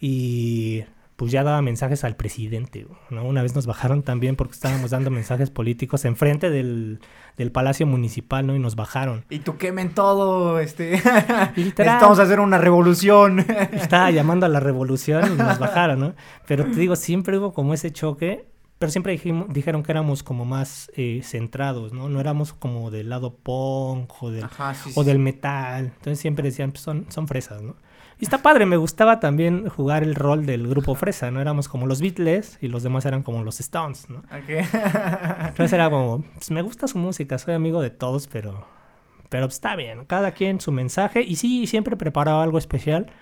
[0.00, 0.84] y
[1.16, 3.24] pues ya daba mensajes al presidente, ¿no?
[3.24, 7.00] Una vez nos bajaron también porque estábamos dando mensajes políticos enfrente del,
[7.38, 8.54] del Palacio Municipal, ¿no?
[8.54, 9.24] Y nos bajaron.
[9.30, 10.94] Y tú quemen todo, este...
[11.56, 13.40] Estamos a hacer una revolución.
[13.72, 16.14] Estaba llamando a la revolución y nos bajaron, ¿no?
[16.46, 18.46] Pero te digo, siempre hubo como ese choque,
[18.78, 22.10] pero siempre dijimos, dijeron que éramos como más eh, centrados, ¿no?
[22.10, 24.46] No éramos como del lado punk o del,
[24.94, 25.86] o del metal.
[25.96, 27.76] Entonces siempre decían, pues son, son fresas, ¿no?
[28.18, 31.40] Y está padre, me gustaba también jugar el rol del grupo fresa, ¿no?
[31.40, 34.22] Éramos como los Beatles y los demás eran como los Stones, ¿no?
[34.48, 38.66] Entonces era como, pues me gusta su música, soy amigo de todos, pero,
[39.28, 41.20] pero está bien, cada quien su mensaje.
[41.20, 43.12] Y sí, siempre preparaba algo especial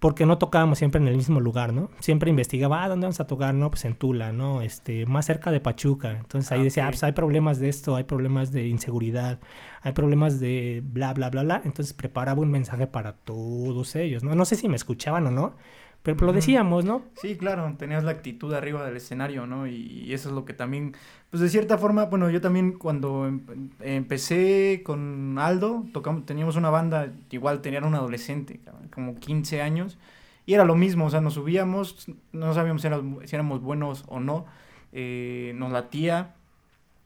[0.00, 1.90] porque no tocábamos siempre en el mismo lugar, ¿no?
[2.00, 3.54] Siempre investigaba, ah, ¿dónde vamos a tocar?
[3.54, 4.62] No, pues en Tula, ¿no?
[4.62, 6.12] Este, más cerca de Pachuca.
[6.12, 9.40] Entonces ahí ah, decía, ah, pues hay problemas de esto, hay problemas de inseguridad,
[9.82, 11.62] hay problemas de bla, bla, bla, bla.
[11.66, 14.34] Entonces preparaba un mensaje para todos ellos, ¿no?
[14.34, 15.54] No sé si me escuchaban o no,
[16.02, 17.02] pero lo decíamos, ¿no?
[17.20, 19.66] Sí, claro, tenías la actitud arriba del escenario, ¿no?
[19.66, 20.96] Y, eso es lo que también,
[21.30, 23.42] pues de cierta forma, bueno, yo también cuando em,
[23.80, 28.60] empecé con Aldo, tocamos, teníamos una banda, igual tenían un adolescente,
[28.90, 29.98] como 15 años,
[30.46, 34.04] y era lo mismo, o sea, nos subíamos, no sabíamos si éramos, si éramos buenos
[34.08, 34.46] o no,
[34.92, 36.34] eh, nos latía,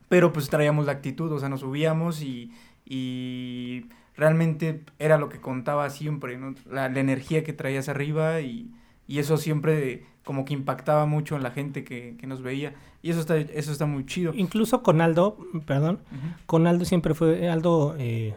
[0.08, 2.52] pero pues traíamos la actitud, o sea, nos subíamos y,
[2.84, 6.54] y realmente era lo que contaba siempre, ¿no?
[6.70, 8.70] la, la energía que traías arriba y
[9.06, 13.20] y eso siempre como que impactaba mucho en la gente que, nos veía y eso
[13.20, 14.32] está eso está muy chido.
[14.34, 16.00] Incluso con Aldo perdón
[16.46, 18.34] con Aldo siempre fue Aldo eh,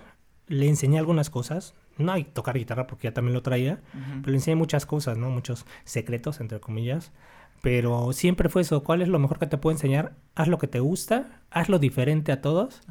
[0.47, 3.79] le enseñé algunas cosas no hay tocar guitarra porque ya también lo traía
[4.21, 7.11] pero le enseñé muchas cosas no muchos secretos entre comillas
[7.61, 10.67] pero siempre fue eso cuál es lo mejor que te puedo enseñar haz lo que
[10.67, 12.81] te gusta hazlo diferente a todos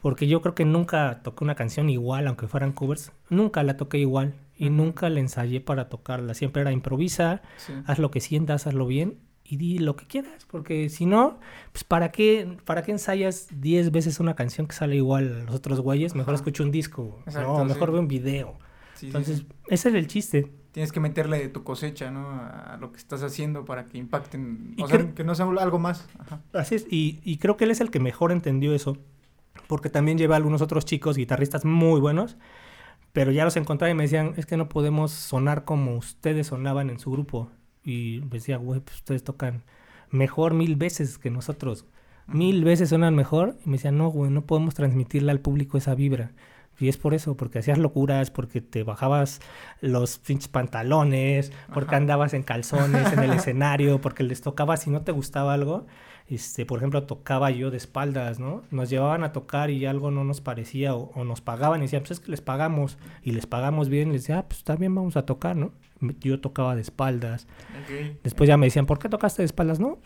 [0.00, 3.98] porque yo creo que nunca toqué una canción igual aunque fueran covers nunca la toqué
[3.98, 6.34] igual y nunca la ensayé para tocarla.
[6.34, 7.42] Siempre era improvisa,
[7.84, 11.40] haz lo que sientas, hazlo bien y di lo que quieras, porque si no,
[11.72, 15.56] pues ¿para qué, para qué ensayas 10 veces una canción que sale igual a los
[15.56, 16.14] otros güeyes?
[16.14, 18.56] Mejor escucho un disco, no, mejor ve un video.
[19.02, 20.52] Entonces, ese es el chiste.
[20.70, 22.30] Tienes que meterle de tu cosecha, ¿no?
[22.30, 26.08] A lo que estás haciendo para que impacten, o sea, que no sea algo más.
[26.52, 28.96] Así es, y, y creo que él es el que mejor entendió eso,
[29.66, 32.36] porque también lleva a algunos otros chicos, guitarristas muy buenos,
[33.12, 36.90] pero ya los encontraba y me decían, es que no podemos sonar como ustedes sonaban
[36.90, 37.50] en su grupo.
[37.84, 39.64] Y me decía, güey, pues ustedes tocan
[40.10, 41.84] mejor mil veces que nosotros.
[42.26, 43.58] Mil veces suenan mejor.
[43.64, 46.32] Y me decían, no, güey, no podemos transmitirle al público esa vibra.
[46.78, 49.40] Y es por eso, porque hacías locuras, porque te bajabas
[49.82, 55.02] los pinches pantalones, porque andabas en calzones en el escenario, porque les tocaba si no
[55.02, 55.86] te gustaba algo
[56.28, 58.62] este, por ejemplo, tocaba yo de espaldas, ¿no?
[58.70, 62.12] Nos llevaban a tocar y algo no nos parecía o, nos pagaban y decían, pues
[62.12, 65.26] es que les pagamos y les pagamos bien, les decía, ah, pues también vamos a
[65.26, 65.72] tocar, ¿no?
[66.20, 67.46] Yo tocaba de espaldas.
[68.22, 69.78] Después ya me decían, ¿por qué tocaste de espaldas?
[69.78, 69.98] No,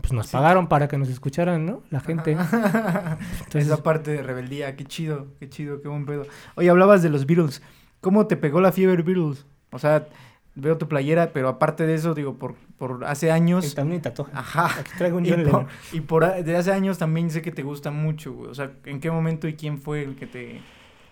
[0.00, 1.82] pues nos pagaron para que nos escucharan, ¿no?
[1.90, 2.32] La gente.
[2.32, 6.26] Entonces, Esa parte de rebeldía, qué chido, qué chido, qué buen pedo.
[6.56, 7.62] Oye, hablabas de los Beatles.
[8.00, 9.46] ¿Cómo te pegó la fiebre Beatles?
[9.70, 10.08] O sea,
[10.54, 13.72] veo tu playera, pero aparte de eso, digo, por, por hace años...
[13.72, 14.32] Y también tatuaje.
[14.34, 14.80] Ajá.
[14.80, 17.90] Aquí traigo un y por, y por de hace años también sé que te gusta
[17.90, 18.50] mucho, güey.
[18.50, 20.60] O sea, ¿en qué momento y quién fue el que te,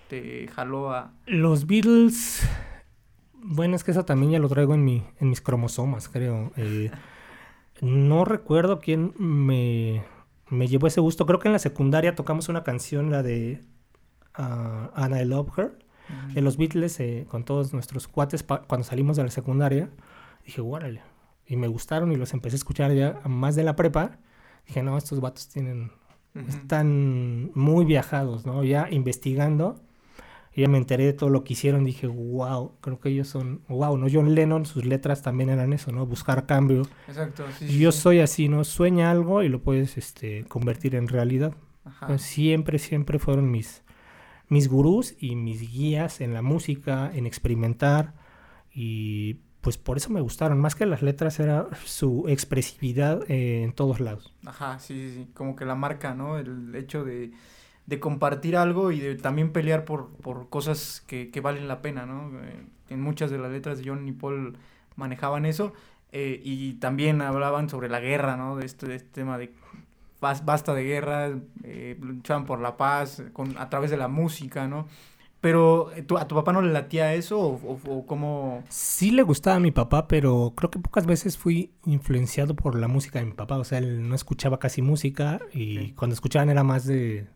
[0.09, 1.12] te jaló a...?
[1.26, 2.46] Los Beatles...
[3.42, 6.53] Bueno, es que eso también ya lo traigo en, mi, en mis cromosomas, creo.
[6.59, 6.90] Eh,
[7.81, 10.05] no recuerdo quién me,
[10.50, 11.24] me llevó ese gusto.
[11.24, 13.62] Creo que en la secundaria tocamos una canción, la de
[14.38, 15.89] uh, And I Love Her
[16.34, 19.90] en los Beatles, eh, con todos nuestros cuates, cuando salimos de la secundaria,
[20.44, 21.02] dije, guárale.
[21.46, 24.18] Y me gustaron y los empecé a escuchar ya más de la prepa.
[24.66, 25.90] Dije, no, estos vatos tienen,
[26.48, 28.62] están muy viajados, ¿no?
[28.62, 29.80] Ya investigando.
[30.54, 31.84] ya me enteré de todo lo que hicieron.
[31.84, 34.06] Dije, wow, creo que ellos son, wow, ¿no?
[34.12, 36.06] John Lennon, sus letras también eran eso, ¿no?
[36.06, 36.82] Buscar cambio.
[37.08, 38.62] Exacto, sí, Yo soy así, ¿no?
[38.62, 41.54] Sueña algo y lo puedes este, convertir en realidad.
[42.18, 43.82] siempre, siempre fueron mis,
[44.50, 48.12] mis gurús y mis guías en la música, en experimentar
[48.74, 54.00] y pues por eso me gustaron, más que las letras era su expresividad en todos
[54.00, 54.34] lados.
[54.44, 56.38] Ajá, sí, sí, como que la marca, ¿no?
[56.38, 57.32] El hecho de,
[57.86, 62.06] de compartir algo y de también pelear por, por cosas que, que valen la pena,
[62.06, 62.40] ¿no?
[62.40, 64.56] Eh, en muchas de las letras de John y Paul
[64.96, 65.74] manejaban eso
[66.10, 68.56] eh, y también hablaban sobre la guerra, ¿no?
[68.56, 69.52] De este, de este tema de
[70.20, 71.30] basta de guerra,
[71.64, 74.87] eh, luchaban por la paz con, a través de la música, ¿no?
[75.40, 78.62] Pero, eh, ¿a tu papá no le latía eso o, o, cómo...?
[78.68, 82.88] Sí le gustaba a mi papá, pero creo que pocas veces fui influenciado por la
[82.88, 83.56] música de mi papá.
[83.56, 87.26] O sea, él no escuchaba casi música y cuando escuchaban era más de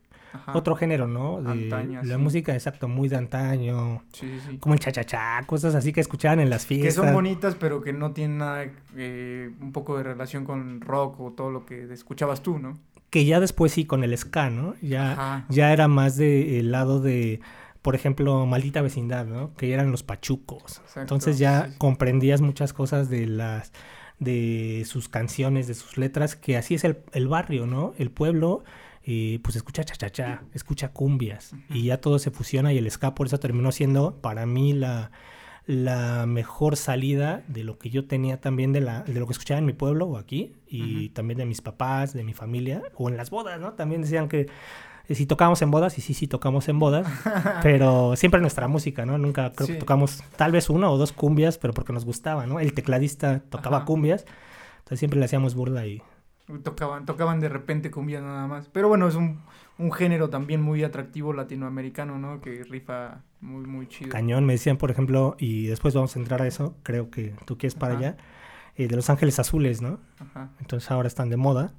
[0.52, 1.42] otro género, ¿no?
[1.42, 4.02] De la música, exacto, muy de antaño.
[4.12, 4.58] Sí, sí.
[4.58, 6.94] Como el cha-cha-cha, cosas así que escuchaban en las fiestas.
[6.94, 8.66] Que son bonitas, pero que no tienen nada,
[8.96, 12.78] eh, un poco de relación con rock o todo lo que escuchabas tú, ¿no?
[13.10, 14.74] Que ya después sí, con el ska, ¿no?
[14.82, 17.40] Ya, ya era más del lado de
[17.84, 19.52] por ejemplo, Maldita Vecindad, ¿no?
[19.56, 20.80] Que eran los pachucos.
[20.96, 23.72] Entonces ya comprendías muchas cosas de las
[24.18, 27.92] de sus canciones, de sus letras, que así es el, el barrio, ¿no?
[27.98, 28.64] El pueblo,
[29.06, 33.26] eh, pues escucha cha-cha-cha, escucha cumbias, y ya todo se fusiona y el ska por
[33.26, 35.10] eso terminó siendo para mí la,
[35.66, 39.58] la mejor salida de lo que yo tenía también de, la, de lo que escuchaba
[39.58, 43.16] en mi pueblo o aquí, y también de mis papás, de mi familia, o en
[43.16, 43.72] las bodas, ¿no?
[43.72, 44.48] También decían que
[45.08, 47.06] eh, si tocamos en bodas, y sí, sí tocamos en bodas,
[47.62, 49.16] pero siempre nuestra música, ¿no?
[49.18, 52.60] Nunca creo que tocamos tal vez una o dos cumbias, pero porque nos gustaba, ¿no?
[52.60, 54.26] El tecladista tocaba cumbias,
[54.78, 56.02] entonces siempre le hacíamos burla y...
[56.62, 58.68] Tocaban, tocaban de repente cumbias nada más.
[58.68, 59.40] Pero bueno, es un,
[59.78, 62.40] un género también muy atractivo latinoamericano, ¿no?
[62.40, 64.10] Que rifa muy, muy chido.
[64.10, 67.56] Cañón, me decían, por ejemplo, y después vamos a entrar a eso, creo que tú
[67.56, 68.16] quieres para allá,
[68.76, 70.00] eh, de Los Ángeles Azules, ¿no?
[70.18, 70.50] Ajá.
[70.60, 71.72] Entonces ahora están de moda.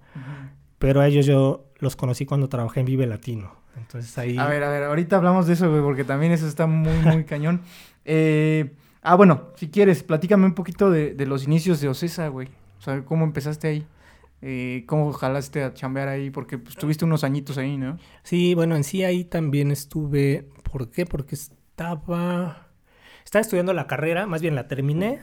[0.79, 3.53] Pero a ellos yo los conocí cuando trabajé en Vive Latino.
[3.77, 4.37] Entonces ahí...
[4.37, 7.23] A ver, a ver, ahorita hablamos de eso, güey, porque también eso está muy, muy
[7.25, 7.61] cañón.
[8.03, 12.49] Eh, ah, bueno, si quieres, platícame un poquito de, de los inicios de Ocesa, güey.
[12.79, 13.85] O sea, ¿cómo empezaste ahí?
[14.47, 16.29] Eh, ¿Cómo jalaste a chambear ahí?
[16.29, 17.97] Porque pues, tuviste unos añitos ahí, ¿no?
[18.21, 20.47] Sí, bueno, en sí ahí también estuve.
[20.71, 21.07] ¿Por qué?
[21.07, 22.67] Porque estaba.
[23.23, 25.19] Estaba estudiando la carrera, más bien la terminé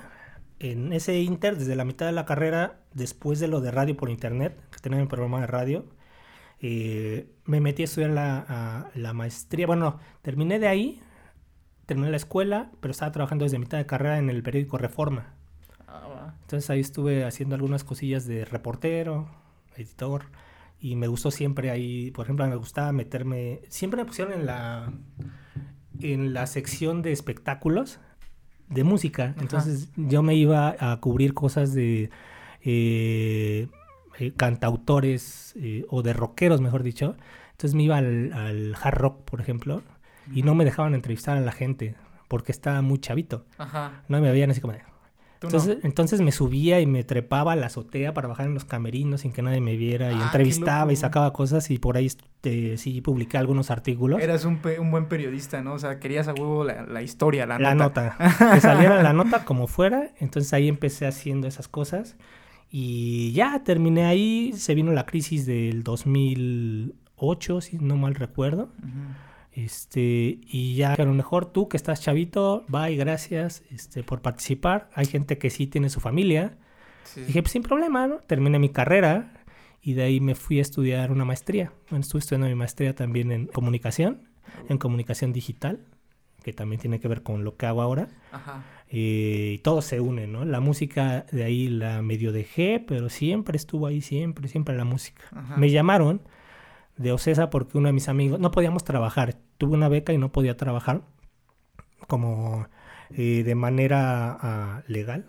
[0.59, 4.11] en ese inter, desde la mitad de la carrera, después de lo de radio por
[4.11, 5.87] internet, que tenía un programa de radio,
[6.61, 9.69] eh, me metí a estudiar la, la, maestría.
[9.69, 11.01] Bueno, terminé de ahí,
[11.87, 15.37] terminé la escuela, pero estaba trabajando desde mitad de carrera en el periódico Reforma.
[15.93, 19.29] Ah, Entonces ahí estuve haciendo algunas cosillas de reportero,
[19.77, 20.25] editor,
[20.81, 24.93] y me gustó siempre ahí, por ejemplo, me gustaba meterme, siempre me pusieron en la,
[26.01, 28.01] en la sección de espectáculos,
[28.69, 29.35] de música.
[29.39, 32.11] Entonces yo me iba a cubrir cosas de
[32.63, 33.69] eh,
[34.19, 37.17] eh, cantautores eh, o de rockeros, mejor dicho.
[37.51, 39.83] Entonces me iba al, hard rock, por ejemplo,
[40.33, 41.97] y no me dejaban entrevistar a la gente
[42.29, 43.45] porque estaba muy chavito.
[44.09, 44.83] No me veían así como de,
[45.43, 49.23] entonces, entonces me subía y me trepaba a la azotea para bajar en los camerinos
[49.23, 52.77] sin que nadie me viera y ah, entrevistaba y sacaba cosas y por ahí este,
[52.77, 54.21] sí publiqué algunos artículos.
[54.21, 55.75] Eras un, un, buen periodista, ¿no?
[55.75, 58.17] O sea, querías a huevo la, historia, la, la nota.
[58.55, 60.11] Que saliera la nota como fuera.
[60.19, 62.17] Entonces ahí empecé haciendo esas cosas
[62.71, 64.53] y ya terminé ahí.
[64.55, 68.71] Se vino la crisis del 2008, si no mal recuerdo.
[69.53, 74.89] Este, y ya a lo mejor tú que estás chavito, bye, gracias este, por participar.
[74.95, 76.57] Hay gente que sí tiene su familia.
[77.15, 78.19] Dije, pues sin problema, ¿no?
[78.21, 79.45] Terminé mi carrera
[79.83, 81.73] y de ahí me fui a estudiar una maestría.
[81.91, 84.29] Bueno, estuve estudiando mi maestría también en comunicación,
[84.69, 85.81] en comunicación digital,
[86.43, 88.09] que también tiene que ver con lo que hago ahora.
[88.31, 88.65] Ajá.
[88.89, 90.45] Eh, y todo se une, ¿no?
[90.45, 95.23] La música de ahí la medio dejé, pero siempre estuvo ahí, siempre, siempre la música.
[95.57, 96.23] Me llamaron
[96.97, 100.33] de Ocesa porque uno de mis amigos, no podíamos trabajar, tuve una beca y no
[100.33, 101.03] podía trabajar
[102.07, 102.67] como
[103.11, 105.27] eh, de manera ah, legal.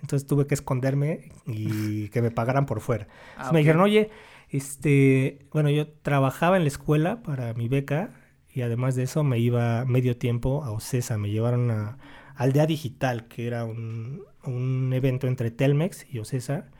[0.00, 3.08] Entonces tuve que esconderme y que me pagaran por fuera.
[3.36, 4.10] Ah, me dijeron, oye,
[4.48, 8.10] este, bueno, yo trabajaba en la escuela para mi beca
[8.52, 11.98] y además de eso me iba medio tiempo a Ocesa, me llevaron a
[12.36, 16.70] Aldea Digital, que era un, un evento entre Telmex y Ocesa,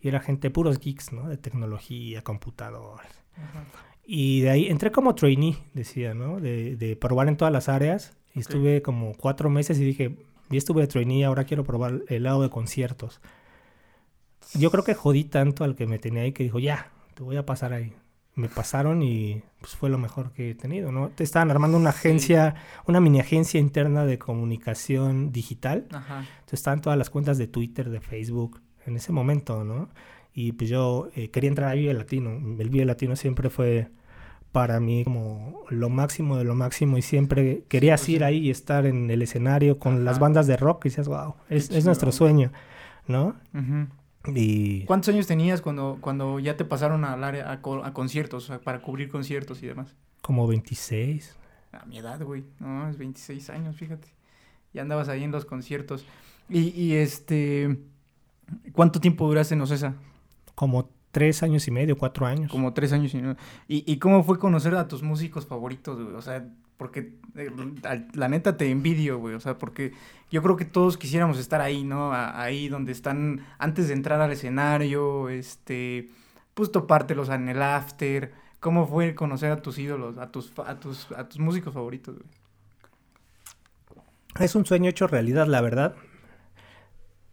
[0.00, 1.28] y era gente puros geeks, ¿no?
[1.28, 2.22] De tecnología,
[4.06, 6.40] Y de ahí entré como trainee, decía, ¿no?
[6.40, 8.16] De, de probar en todas las áreas.
[8.34, 10.16] Y estuve como cuatro meses y dije,
[10.50, 13.20] ya estuve de trainee, ahora quiero probar el lado de conciertos.
[14.54, 17.36] Yo creo que jodí tanto al que me tenía ahí que dijo, ya, te voy
[17.36, 17.94] a pasar ahí.
[18.34, 21.10] Me pasaron y pues fue lo mejor que he tenido, ¿no?
[21.10, 25.86] Te estaban armando una agencia, una mini agencia interna de comunicación digital.
[25.92, 26.18] Ajá.
[26.18, 29.88] Entonces estaban todas las cuentas de Twitter, de Facebook, en ese momento, ¿no?
[30.34, 32.30] Y pues yo eh, quería entrar a Vive Latino.
[32.58, 33.88] El Vive Latino siempre fue
[34.50, 38.50] para mí como lo máximo de lo máximo y siempre querías pues ir ahí y
[38.50, 42.52] estar en el escenario con las bandas de rock y decías, wow, es, nuestro sueño,
[43.08, 43.34] ¿no?
[44.32, 44.84] y...
[44.84, 49.08] ¿Cuántos años tenías cuando, cuando ya te pasaron al área, a, a conciertos, para cubrir
[49.08, 49.96] conciertos y demás?
[50.22, 51.36] Como 26.
[51.72, 54.06] A mi edad, güey, no, es 26 años, fíjate.
[54.72, 56.06] Ya andabas ahí en los conciertos.
[56.48, 57.76] Y, y este,
[58.72, 59.96] ¿cuánto tiempo duraste en Ocesa?
[60.54, 62.50] Como tres años y medio, cuatro años.
[62.50, 63.36] Como tres años y medio.
[63.68, 66.14] ¿Y, y cómo fue conocer a tus músicos favoritos, güey?
[66.16, 66.44] O sea,
[66.76, 67.50] porque eh,
[68.14, 69.34] la neta te envidio, güey.
[69.34, 69.92] O sea, porque
[70.30, 72.12] yo creo que todos quisiéramos estar ahí, ¿no?
[72.12, 76.10] ahí donde están antes de entrar al escenario, este,
[76.54, 78.32] pues topártelos en el after.
[78.60, 82.28] ¿Cómo fue conocer a tus ídolos, a tus, a tus, a tus músicos favoritos, güey?
[84.40, 85.94] Es un sueño hecho realidad, la verdad.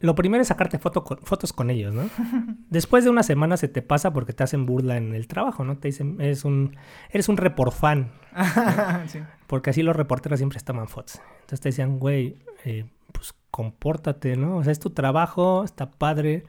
[0.01, 2.09] Lo primero es sacarte fotos con ellos, ¿no?
[2.69, 5.77] Después de una semana se te pasa porque te hacen burla en el trabajo, ¿no?
[5.77, 6.75] Te dicen, eres un,
[7.11, 8.11] eres un report fan.
[9.47, 11.21] Porque así los reporteros siempre estaban fotos.
[11.41, 14.57] Entonces te decían, güey, eh, pues compórtate, ¿no?
[14.57, 16.45] O sea, es tu trabajo, está padre,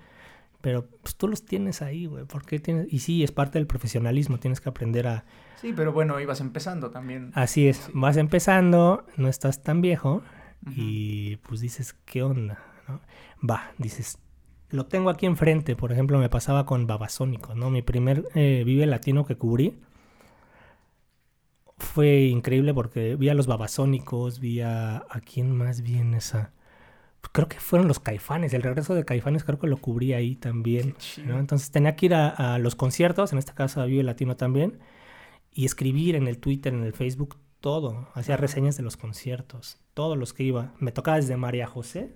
[0.61, 2.25] pero pues tú los tienes ahí, güey.
[2.25, 2.87] ¿Por qué tienes?
[2.93, 5.25] Y sí, es parte del profesionalismo, tienes que aprender a...
[5.61, 7.33] Sí, pero bueno, ibas empezando también.
[7.35, 10.23] Así es, vas empezando, no estás tan viejo
[10.71, 12.59] y pues dices, ¿qué onda?
[13.49, 14.19] Va, dices,
[14.71, 15.77] lo tengo aquí enfrente.
[15.77, 17.71] Por ejemplo, me pasaba con Babasónico, ¿no?
[17.71, 19.79] Mi primer eh, Vive Latino que cubrí
[21.83, 24.99] fue increíble porque vi a los Babasónicos, vi a...
[25.09, 26.53] ¿A quién más vi en esa?
[27.33, 28.55] Creo que fueron los Caifanes.
[28.55, 30.97] El regreso de Caifanes creo que lo cubrí ahí también.
[31.19, 34.79] Entonces tenía que ir a, los conciertos, en este caso a Vive Latino también,
[35.53, 38.09] y escribir en el Twitter, en el Facebook, todo.
[38.15, 40.73] Hacía reseñas de los conciertos, todos los que iba.
[40.79, 42.15] Me tocaba desde María José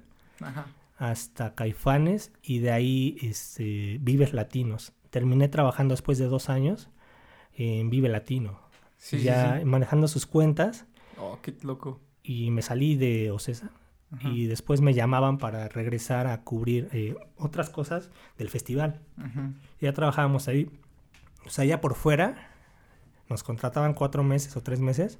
[0.98, 4.92] hasta Caifanes y de ahí este, Vives Latinos.
[5.10, 6.90] Terminé trabajando después de dos años
[7.54, 8.60] en Vive Latino.
[9.10, 10.86] ya manejando sus cuentas.
[11.18, 12.00] Oh, qué loco.
[12.22, 13.70] Y me salí de Ocesa.
[14.20, 19.00] Y después me llamaban para regresar a cubrir eh, otras cosas del festival.
[19.80, 20.70] Ya trabajábamos ahí.
[21.44, 22.52] O sea, ya por fuera
[23.28, 25.18] nos contrataban cuatro meses o tres meses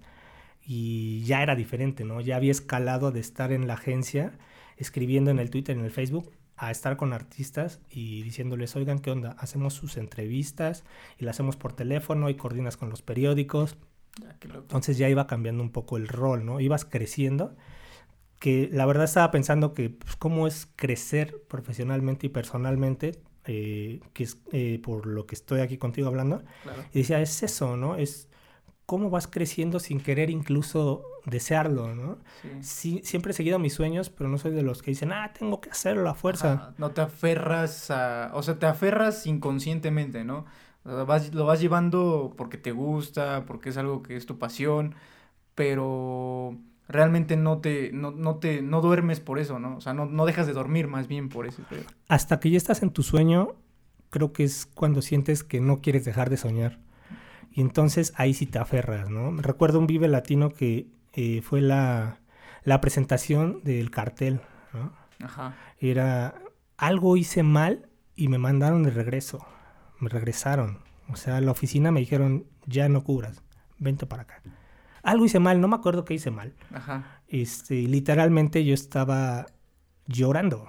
[0.65, 2.21] y ya era diferente, ¿no?
[2.21, 4.33] Ya había escalado de estar en la agencia
[4.77, 9.11] escribiendo en el Twitter, en el Facebook, a estar con artistas y diciéndoles, oigan, ¿qué
[9.11, 9.37] onda?
[9.39, 10.85] Hacemos sus entrevistas
[11.19, 13.77] y las hacemos por teléfono y coordinas con los periódicos.
[14.27, 16.61] Ah, Entonces ya iba cambiando un poco el rol, ¿no?
[16.61, 17.55] Ibas creciendo.
[18.39, 24.25] Que la verdad estaba pensando que pues, cómo es crecer profesionalmente y personalmente, eh, que
[24.25, 26.43] es eh, por lo que estoy aquí contigo hablando.
[26.93, 27.97] Y decía, es eso, ¿no?
[27.97, 28.29] Es
[28.87, 32.19] cómo vas creciendo sin querer incluso desearlo, ¿no?
[32.61, 33.01] Sí.
[33.05, 35.71] siempre he seguido mis sueños, pero no soy de los que dicen, ah, tengo que
[35.71, 36.75] hacerlo a fuerza.
[36.79, 40.47] No te aferras a, o sea, te aferras inconscientemente, ¿no?
[40.85, 44.95] lo vas llevando porque te gusta, porque es algo que es tu pasión,
[45.57, 46.57] pero
[46.89, 49.77] realmente no te, no, no te, no duermes por eso, ¿no?
[49.77, 51.63] O sea, no, no dejas de dormir más bien por eso.
[52.09, 53.57] Hasta que ya estás en tu sueño,
[54.11, 56.79] creo que es cuando sientes que no quieres dejar de soñar.
[57.51, 59.33] Y entonces ahí sí te aferras, ¿no?
[59.41, 62.21] Recuerdo un Vive Latino que eh, fue la,
[62.63, 64.41] la, presentación del cartel,
[64.73, 64.93] ¿no?
[65.25, 65.57] Ajá.
[65.81, 66.35] Era,
[66.77, 69.45] algo hice mal y me mandaron de regreso,
[69.99, 70.79] me regresaron.
[71.09, 73.43] O sea, la oficina me dijeron, ya no cubras,
[73.79, 74.43] vente para acá.
[75.03, 76.55] Algo hice mal, no me acuerdo qué hice mal.
[76.73, 77.23] Ajá.
[77.29, 79.47] Este, literalmente yo estaba
[80.07, 80.69] llorando.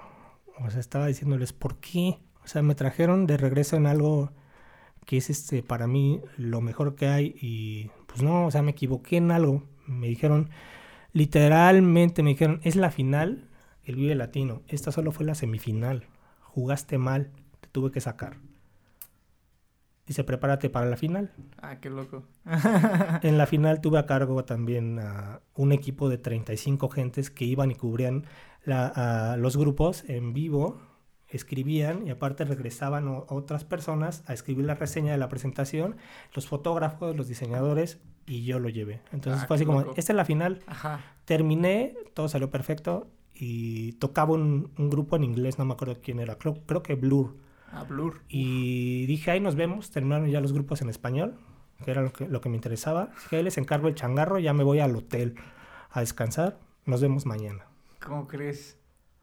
[0.60, 2.18] O sea, estaba diciéndoles, ¿por qué?
[2.44, 4.32] O sea, me trajeron de regreso en algo
[5.04, 8.72] que es este para mí lo mejor que hay y pues no, o sea, me
[8.72, 9.64] equivoqué en algo.
[9.88, 10.50] Me dijeron,
[11.12, 13.48] literalmente me dijeron, es la final,
[13.84, 14.62] el Vive Latino.
[14.68, 16.06] Esta solo fue la semifinal.
[16.40, 18.36] Jugaste mal, te tuve que sacar.
[20.06, 21.32] Dice, prepárate para la final.
[21.60, 22.24] Ah, qué loco.
[23.22, 27.70] en la final tuve a cargo también a un equipo de 35 gentes que iban
[27.70, 28.26] y cubrían
[28.66, 30.80] a los grupos en vivo
[31.28, 35.96] escribían y aparte regresaban otras personas a escribir la reseña de la presentación,
[36.34, 39.00] los fotógrafos, los diseñadores y yo lo llevé.
[39.10, 40.60] Entonces ah, fue así como, esta es la final.
[41.24, 46.36] Terminé, todo salió perfecto y tocaba un, grupo en inglés, no me acuerdo quién era,
[46.36, 47.36] creo, creo que Blur.
[47.72, 48.22] Ah, Blur.
[48.28, 51.38] Y dije, ahí nos vemos, terminaron ya los grupos en español,
[51.84, 53.10] que era lo que, lo que me interesaba.
[53.22, 55.34] Dije, ahí les encargo el changarro, ya me voy al hotel
[55.90, 57.66] a descansar, nos vemos mañana.
[58.04, 58.76] ¿Cómo crees?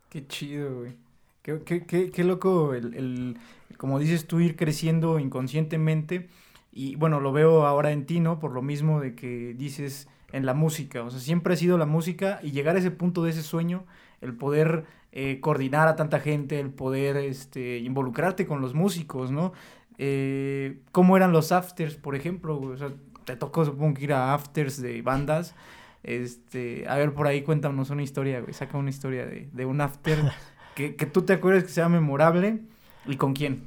[0.09, 0.95] Qué chido, güey.
[1.43, 3.37] Qué, qué, qué, qué loco el, el,
[3.77, 6.27] como dices tú, ir creciendo inconscientemente.
[6.75, 8.38] Y bueno, lo veo ahora en ti, ¿no?
[8.38, 11.01] Por lo mismo de que dices en la música.
[11.01, 13.86] O sea, siempre ha sido la música y llegar a ese punto de ese sueño,
[14.21, 19.53] el poder eh, coordinar a tanta gente, el poder este, involucrarte con los músicos, ¿no?
[19.97, 22.59] Eh, ¿Cómo eran los afters, por ejemplo?
[22.59, 22.91] O sea,
[23.23, 25.55] te tocó, supongo que ir a afters de bandas.
[26.03, 28.53] Este, a ver, por ahí cuéntanos una historia, güey.
[28.53, 30.19] Saca una historia de, de un after
[30.76, 32.59] que, tú te acuerdes que sea memorable
[33.05, 33.63] y con quién.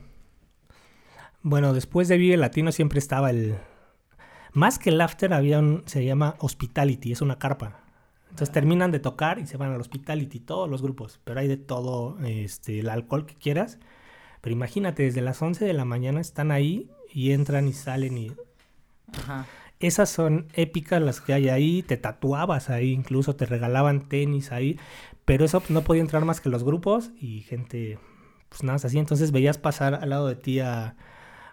[1.49, 3.57] Bueno, después de Vive Latino siempre estaba el...
[4.53, 5.83] Más que el after había un...
[5.87, 7.81] se llama Hospitality, es una carpa.
[8.25, 11.21] Entonces terminan de tocar y se van al Hospitality, todos los grupos.
[11.25, 13.79] Pero hay de todo, este, el alcohol que quieras.
[14.43, 18.33] Pero imagínate, desde las 11 de la mañana están ahí y entran y salen y...
[19.19, 19.47] Ajá.
[19.81, 24.79] Esas son épicas las que hay ahí, te tatuabas ahí, incluso te regalaban tenis ahí,
[25.25, 27.99] pero eso pues, no podía entrar más que los grupos y gente,
[28.51, 28.99] pues nada, así.
[28.99, 30.97] Entonces veías pasar al lado de ti a,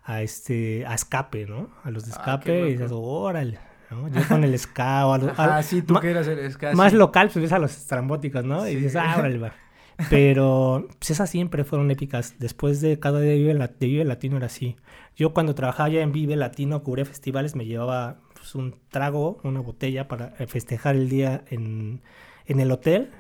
[0.06, 1.70] a este, a escape, ¿no?
[1.84, 3.60] A los de Ah, escape y dices, órale,
[3.92, 4.08] ¿no?
[4.08, 5.32] Yo con el ska o algo.
[5.38, 6.98] Ah, al- sí, tú el ska, más sí.
[6.98, 8.68] local, pues ves a los estrambóticos, ¿no?
[8.68, 9.54] Y dices, ah, órale, va.
[10.10, 12.36] Pero pues esas siempre fueron épicas.
[12.40, 14.76] Después de cada día de Vive, La- de Vive Latino era así.
[15.16, 19.62] Yo cuando trabajaba ya en Vive Latino, cubría festivales, me llevaba pues, un trago, una
[19.62, 22.02] botella para eh, festejar el día en,
[22.46, 23.12] en el hotel.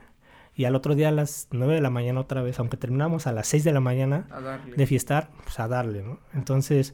[0.56, 3.34] Y al otro día a las 9 de la mañana otra vez, aunque terminamos a
[3.34, 4.28] las 6 de la mañana
[4.76, 6.20] de fiestar, pues a darle, ¿no?
[6.34, 6.94] Entonces,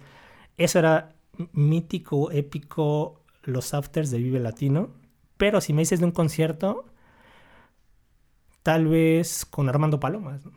[0.57, 1.13] eso era
[1.53, 4.89] mítico, épico, los afters de Vive Latino.
[5.37, 6.85] Pero si me dices de un concierto,
[8.63, 10.45] tal vez con Armando Palomas.
[10.45, 10.51] ¿no?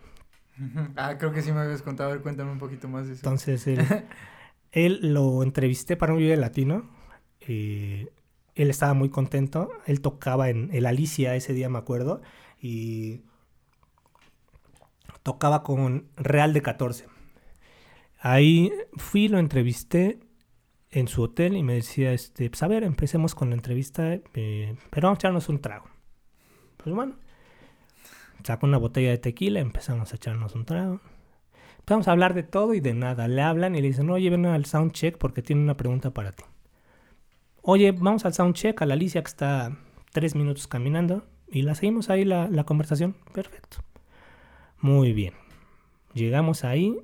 [0.96, 2.10] Ah, creo que sí me habías contado.
[2.10, 3.20] A ver, cuéntame un poquito más de eso.
[3.20, 3.80] Entonces, él,
[4.72, 6.90] él lo entrevisté para un Vive Latino.
[7.40, 8.08] eh,
[8.54, 9.70] él estaba muy contento.
[9.86, 12.22] Él tocaba en el Alicia ese día, me acuerdo.
[12.60, 13.22] Y
[15.24, 17.06] tocaba con Real de 14.
[18.20, 20.20] Ahí fui, lo entrevisté
[20.90, 24.76] en su hotel y me decía, este, pues a ver, empecemos con la entrevista, eh,
[24.90, 25.86] pero vamos a echarnos un trago.
[26.76, 27.16] Pues bueno,
[28.44, 31.00] sacó una botella de tequila, empezamos a echarnos un trago.
[31.78, 33.28] Empezamos a hablar de todo y de nada.
[33.28, 36.44] Le hablan y le dicen, oye, ven al soundcheck porque tiene una pregunta para ti.
[37.60, 39.76] Oye, vamos al soundcheck, a la Alicia que está
[40.12, 43.16] tres minutos caminando y la seguimos ahí la, la conversación.
[43.32, 43.78] Perfecto.
[44.80, 45.34] Muy bien.
[46.14, 46.96] Llegamos ahí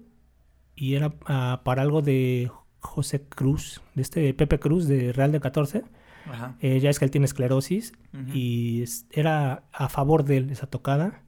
[0.77, 5.41] y era ah, para algo de José Cruz, de este Pepe Cruz de Real de
[5.41, 5.83] 14.
[6.27, 6.57] Ajá.
[6.61, 7.93] Eh, ya es que él tiene esclerosis
[8.35, 11.23] y es- era a favor de él esa tocada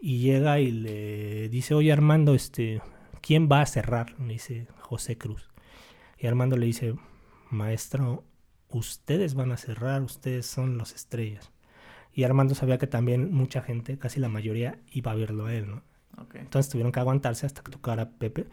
[0.00, 2.82] y llega y le dice, oye Armando, este,
[3.20, 4.18] ¿quién va a cerrar?
[4.20, 5.48] Le dice José Cruz.
[6.18, 6.94] Y Armando le dice,
[7.50, 8.24] maestro,
[8.68, 11.51] ustedes van a cerrar, ustedes son los estrellas.
[12.14, 15.68] Y Armando sabía que también mucha gente, casi la mayoría, iba a verlo a él,
[15.70, 15.82] ¿no?
[16.22, 16.34] Ok.
[16.36, 18.46] Entonces tuvieron que aguantarse hasta que tocara Pepe.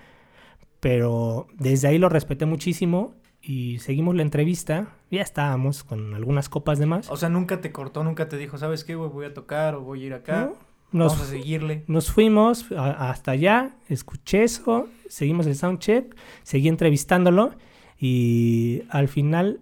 [0.79, 4.95] Pero desde ahí lo respeté muchísimo y seguimos la entrevista.
[5.11, 7.09] Ya estábamos con algunas copas de más.
[7.09, 9.09] O sea, nunca te cortó, nunca te dijo, ¿sabes qué, güey?
[9.09, 10.51] Voy a tocar o voy a ir acá.
[10.51, 10.69] ¿no?
[10.91, 11.83] Nos, Vamos a seguirle.
[11.87, 17.51] nos fuimos a- hasta allá, escuché eso, seguimos el soundcheck, seguí entrevistándolo
[17.99, 19.59] y al final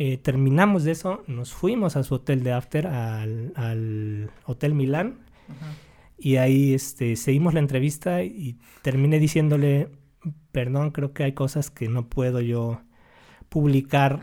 [0.00, 5.18] eh, terminamos de eso, nos fuimos a su hotel de after, al, al Hotel Milán,
[5.48, 5.74] Ajá.
[6.16, 9.88] y ahí este, seguimos la entrevista y terminé diciéndole,
[10.52, 12.80] perdón, creo que hay cosas que no puedo yo
[13.48, 14.20] publicar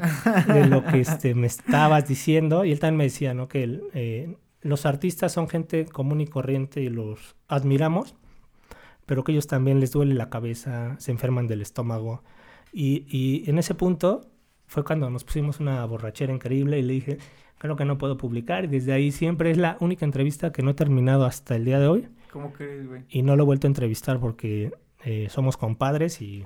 [0.48, 2.64] de lo que este, me estabas diciendo.
[2.64, 3.50] Y él también me decía, ¿no?
[3.50, 8.16] Que el, eh, los artistas son gente común y corriente y los admiramos,
[9.06, 12.24] pero que ellos también les duele la cabeza, se enferman del estómago.
[12.72, 14.32] Y, y en ese punto
[14.68, 17.18] fue cuando nos pusimos una borrachera increíble y le dije,
[17.58, 18.66] creo que no puedo publicar.
[18.66, 21.80] Y desde ahí siempre es la única entrevista que no he terminado hasta el día
[21.80, 22.08] de hoy.
[22.32, 23.04] ¿Cómo crees, güey?
[23.10, 24.72] Y no lo he vuelto a entrevistar porque
[25.04, 26.46] eh, somos compadres y...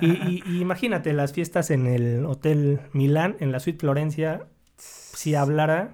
[0.00, 4.46] y- y- y- y imagínate las fiestas en el Hotel Milán, en la Suite Florencia,
[4.76, 5.90] si hablara,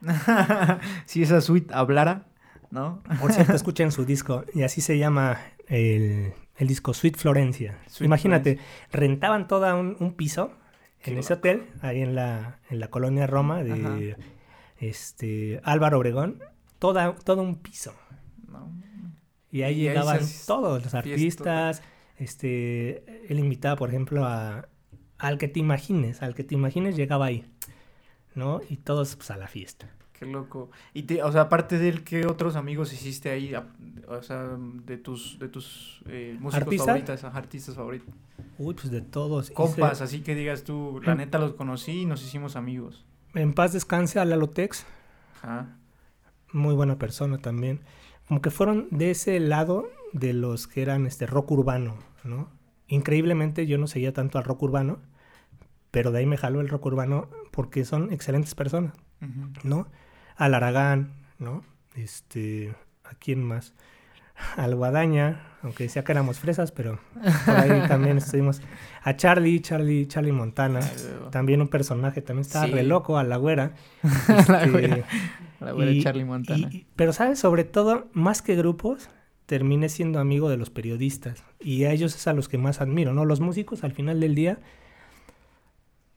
[1.06, 2.26] si esa suite hablara,
[2.70, 3.02] ¿no?
[3.20, 7.78] por cierto, escuchen su disco, y así se llama el, el disco Suite Florencia.
[8.00, 8.58] Imagínate,
[8.90, 10.52] rentaban todo un, un piso
[11.04, 13.98] en ese hotel, ahí en la, en la colonia Roma de Ajá.
[14.78, 16.40] este, Álvaro Obregón,
[16.78, 17.94] toda, todo un piso.
[18.48, 18.72] No.
[19.50, 20.98] Y ahí Y llegaban todos los fiesta.
[20.98, 21.82] artistas.
[22.18, 24.68] Este, él invitaba, por ejemplo, a,
[25.18, 27.44] al que te imagines, al que te imagines llegaba ahí,
[28.34, 28.60] ¿no?
[28.68, 29.88] Y todos pues, a la fiesta.
[30.24, 30.70] Qué loco.
[30.94, 33.52] Y te, o sea, aparte de él, ¿qué otros amigos hiciste ahí?
[34.08, 36.88] O sea, de tus, de tus eh, músicos
[37.24, 38.14] ajá, artistas favoritos.
[38.58, 39.46] Uy, pues de todos.
[39.46, 41.18] Hice- Compas, así que digas tú, la Em.
[41.18, 43.04] neta los conocí y nos hicimos amigos.
[43.34, 44.84] En paz descanse a Lalotex,
[45.42, 45.76] Ajá.
[46.52, 47.80] muy buena persona también.
[48.28, 52.48] Como que fueron de ese lado de los que eran este rock urbano, ¿no?
[52.88, 54.98] Increíblemente yo no seguía tanto al rock urbano,
[55.90, 58.92] pero de ahí me jaló el rock urbano porque son excelentes personas.
[59.62, 59.86] ¿no?
[60.44, 61.62] Al Aragán, ¿no?
[61.94, 62.74] Este,
[63.04, 63.74] ¿a quién más?
[64.56, 66.98] Al Guadaña, aunque decía que éramos fresas, pero
[67.46, 68.60] por ahí también estuvimos.
[69.04, 72.72] A Charlie, Charlie, Charlie Montana, Ay, también un personaje, también estaba Sí.
[72.72, 73.72] re loco, a la güera.
[74.48, 75.04] La Este, güera.
[75.60, 76.68] La güera de y- Charlie Montana.
[76.72, 77.38] y- pero, ¿sabes?
[77.38, 79.10] Sobre todo, más que grupos,
[79.46, 81.44] terminé siendo amigo de los periodistas.
[81.60, 83.24] Y a ellos es a los que más admiro, ¿no?
[83.24, 84.58] Los músicos, al final del día,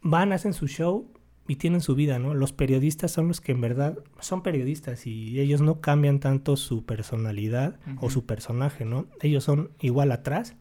[0.01, 1.07] van, hacen su show
[1.47, 2.33] y tienen su vida, ¿no?
[2.33, 6.85] Los periodistas son los que en verdad son periodistas y ellos no cambian tanto su
[6.85, 9.05] personalidad o su personaje, ¿no?
[9.21, 10.55] Ellos son igual atrás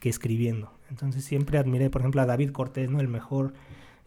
[0.00, 0.72] que escribiendo.
[0.90, 3.00] Entonces siempre admiré, por ejemplo, a David Cortés, ¿no?
[3.00, 3.52] El mejor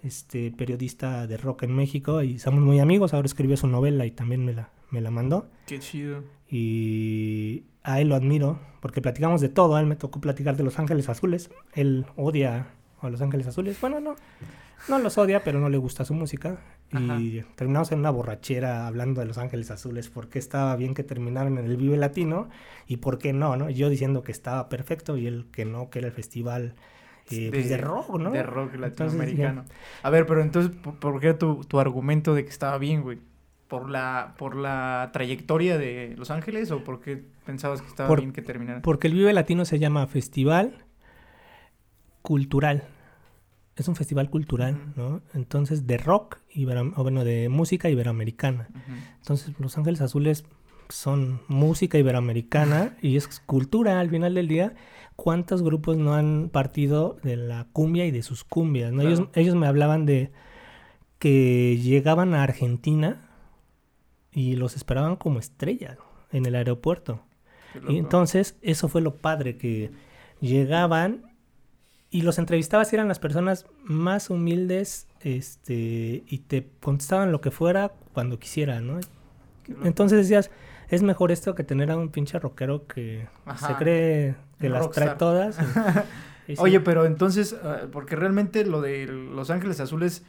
[0.04, 3.14] este, periodista de rock en México y somos muy amigos.
[3.14, 5.50] Ahora escribió su novela y también me la, me la mandó.
[5.68, 6.24] Qué chido.
[6.50, 9.76] Y a él lo admiro porque platicamos de todo.
[9.76, 11.52] A él me tocó platicar de Los Ángeles Azules.
[11.74, 12.68] Él odia
[13.02, 13.80] a Los Ángeles Azules.
[13.80, 14.16] Bueno, no,
[14.88, 16.58] no los odia, pero no le gusta su música.
[16.92, 21.04] Y terminamos en una borrachera hablando de Los Ángeles Azules, por qué estaba bien que
[21.04, 22.50] terminaran en el Vive Latino
[22.86, 23.70] y por qué no, ¿no?
[23.70, 26.76] Yo diciendo que estaba perfecto y él que no, que era el festival
[27.30, 28.32] eh, pues, de, rock, ¿no?
[28.32, 29.64] De rock latinoamericano.
[30.04, 33.20] a ver, pero entonces, ¿por qué tu, tu argumento de que estaba bien, güey?
[33.70, 38.34] ¿Por la, ¿Por la trayectoria de Los Ángeles o por qué pensabas que estaba bien
[38.34, 38.82] que terminara?
[38.82, 40.84] Porque el Vive Latino se llama Festival
[42.22, 42.88] Cultural
[43.82, 45.22] es un festival cultural, ¿no?
[45.34, 46.40] Entonces, de rock,
[46.96, 48.70] o bueno, de música iberoamericana.
[49.18, 50.46] Entonces, Los Ángeles Azules
[50.90, 54.76] son música iberoamericana y es cultura al final del día.
[55.16, 58.92] ¿Cuántos grupos no han partido de la cumbia y de sus cumbias?
[58.92, 59.02] ¿no?
[59.04, 60.32] Ellos, ellos me hablaban de
[61.18, 63.30] que llegaban a Argentina
[64.32, 65.98] y los esperaban como estrellas
[66.32, 67.22] en el aeropuerto.
[67.88, 69.92] Y entonces, eso fue lo padre, que
[70.42, 71.31] llegaban
[72.12, 77.52] y los entrevistabas y eran las personas más humildes este, y te contestaban lo que
[77.52, 79.00] fuera cuando quisieran, ¿no?
[79.84, 80.52] Entonces decías,
[80.90, 85.16] es mejor esto que tener a un pinche rockero que se cree que las trae
[85.16, 85.58] todas.
[86.58, 90.26] Oye, pero entonces, ah, porque realmente lo de Los Ángeles Azules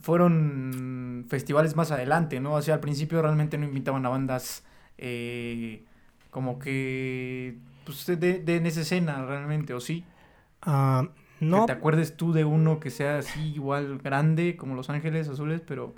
[0.00, 2.54] fueron festivales más adelante, ¿no?
[2.54, 4.64] O sea, al principio realmente no invitaban a bandas
[4.98, 5.84] eh,
[6.30, 10.04] como que pues, de, de, en esa escena realmente, ¿o sí?
[10.62, 11.08] Ah,
[11.40, 11.60] no.
[11.60, 15.60] Que te acuerdes tú de uno que sea así igual grande como Los Ángeles Azules,
[15.66, 15.94] pero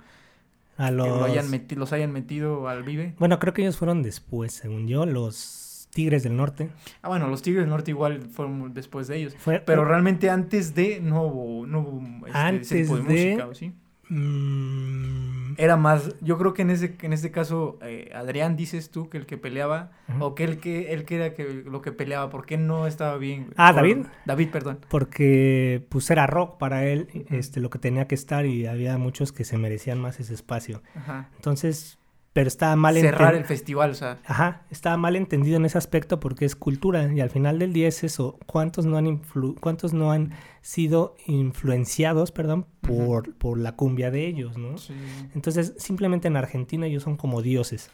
[0.77, 1.05] a los...
[1.05, 3.13] que lo hayan los hayan metido al Vive.
[3.19, 6.69] Bueno, creo que ellos fueron después, según yo, los Tigres del Norte.
[7.01, 9.35] Ah, bueno, los Tigres del Norte igual fueron después de ellos.
[9.65, 13.71] pero realmente antes de no hubo, no hubo este, antes tipo de, música, ¿sí?
[14.09, 15.44] Mm.
[15.57, 19.17] Era más, yo creo que en ese, en este caso, eh, Adrián, dices tú que
[19.17, 22.45] el que peleaba, o que él que él que era que, lo que peleaba, ¿por
[22.45, 23.53] qué no estaba bien?
[23.57, 24.05] Ah, David.
[24.25, 24.79] David, perdón.
[24.89, 29.31] Porque pues era rock para él, este, lo que tenía que estar y había muchos
[29.31, 30.81] que se merecían más ese espacio.
[30.95, 31.29] Ajá.
[31.35, 31.97] Entonces,
[32.35, 34.19] pero estaba mal cerrar el festival, o sea.
[34.25, 37.87] Ajá, estaba mal entendido en ese aspecto porque es cultura y al final del día
[37.87, 39.21] es eso, cuántos no han
[39.61, 44.77] cuántos no han sido influenciados, perdón, por, por la cumbia de ellos, ¿no?
[44.77, 44.93] Sí.
[45.33, 47.89] Entonces, simplemente en Argentina ellos son como dioses.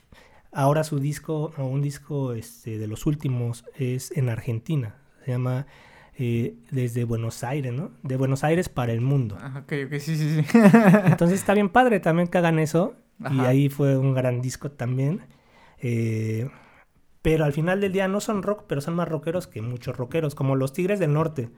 [0.51, 4.95] Ahora su disco, o un disco este, de los últimos, es en Argentina.
[5.23, 5.67] Se llama
[6.17, 7.91] eh, Desde Buenos Aires, ¿no?
[8.01, 9.37] De Buenos Aires para el mundo.
[9.39, 10.57] Ajá, ok, ok, sí, sí, sí.
[11.05, 12.95] Entonces está bien padre también que hagan eso
[13.29, 15.21] y ahí fue un gran disco también.
[15.79, 16.49] Eh,
[17.21, 20.35] pero al final del día no son rock, pero son más rockeros que muchos rockeros,
[20.35, 21.49] como los Tigres del Norte.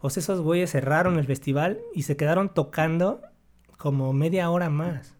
[0.00, 3.20] O sea, esos güeyes cerraron el festival y se quedaron tocando
[3.76, 5.16] como media hora más.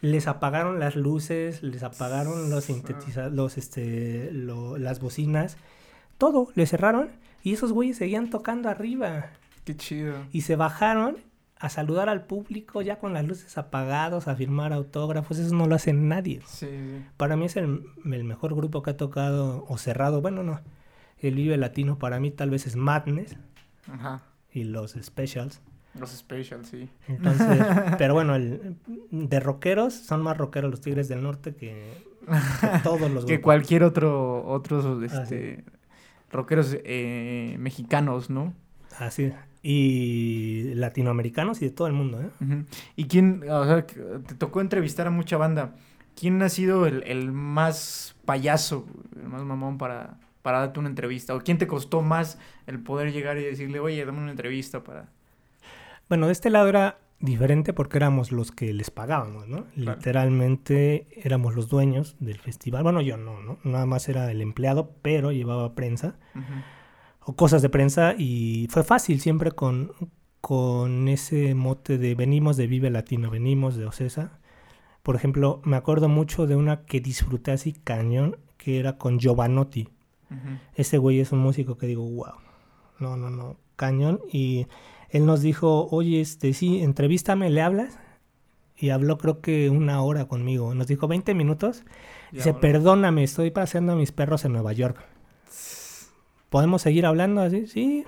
[0.00, 5.56] Les apagaron las luces, les apagaron los sintetizadores, los, este, las bocinas,
[6.18, 7.10] todo, le cerraron
[7.42, 9.30] y esos güeyes seguían tocando arriba.
[9.64, 10.14] Qué chido.
[10.30, 11.16] Y se bajaron
[11.64, 15.74] a saludar al público ya con las luces apagadas, a firmar autógrafos, eso no lo
[15.74, 16.42] hace nadie.
[17.16, 20.60] Para mí es el, mejor grupo que ha tocado o cerrado, bueno, no,
[21.20, 23.38] el Vive Latino para mí tal vez es Madness
[23.90, 24.20] Ajá.
[24.52, 25.62] y los Specials.
[25.98, 26.90] Los Specials, sí.
[27.08, 27.64] Entonces,
[27.98, 28.76] pero bueno, el,
[29.10, 31.94] de rockeros son más rockeros los Tigres del Norte que,
[32.82, 33.24] todos los grupos.
[33.24, 35.64] que cualquier otro, otros ah, este,
[36.30, 38.52] rockeros eh, mexicanos, ¿no?
[38.98, 39.32] Así
[39.66, 42.20] y latinoamericanos y de todo el mundo.
[42.20, 42.64] ¿eh?
[42.96, 45.74] ¿Y quién, o sea, te tocó entrevistar a mucha banda?
[46.20, 48.86] ¿Quién ha sido el, más payaso,
[49.16, 51.34] el más mamón para, para darte una entrevista?
[51.34, 55.08] ¿O quién te costó más el poder llegar y decirle, oye, dame una entrevista para...
[56.10, 59.64] Bueno, de este lado era diferente porque éramos los que les pagábamos, ¿no?
[59.76, 62.82] Literalmente éramos los dueños del festival.
[62.82, 63.58] Bueno, yo no, ¿no?
[63.64, 66.16] Nada más era el empleado, pero llevaba prensa
[67.24, 69.92] o cosas de prensa y fue fácil siempre con,
[70.40, 74.38] con ese mote de venimos de Vive Latino, venimos de Ocesa.
[75.02, 79.88] Por ejemplo, me acuerdo mucho de una que disfruté así cañón, que era con Giovanotti.
[80.74, 82.34] Ese güey es un músico que digo, wow,
[82.98, 84.20] no, no, no, cañón.
[84.32, 84.66] Y
[85.10, 87.98] él nos dijo, oye, este, sí, entrevístame, ¿le hablas?
[88.76, 90.74] Y habló creo que una hora conmigo.
[90.74, 91.84] Nos dijo 20 minutos.
[92.32, 94.98] Dice, perdóname, estoy paseando a mis perros en Nueva York.
[96.50, 97.66] ¿Podemos seguir hablando así?
[97.66, 98.04] Sí.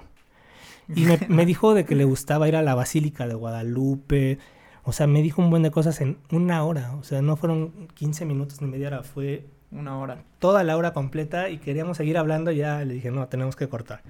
[0.94, 4.38] Y me, dijo de que le gustaba ir a la Basílica de Guadalupe,
[4.84, 6.94] O sea, me dijo un buen de cosas en una hora.
[6.94, 10.22] O sea, no fueron 15 minutos ni media hora, fue Una hora.
[10.38, 12.52] toda la hora completa y queríamos seguir hablando.
[12.52, 14.02] Y ya le dije, no, tenemos que cortar.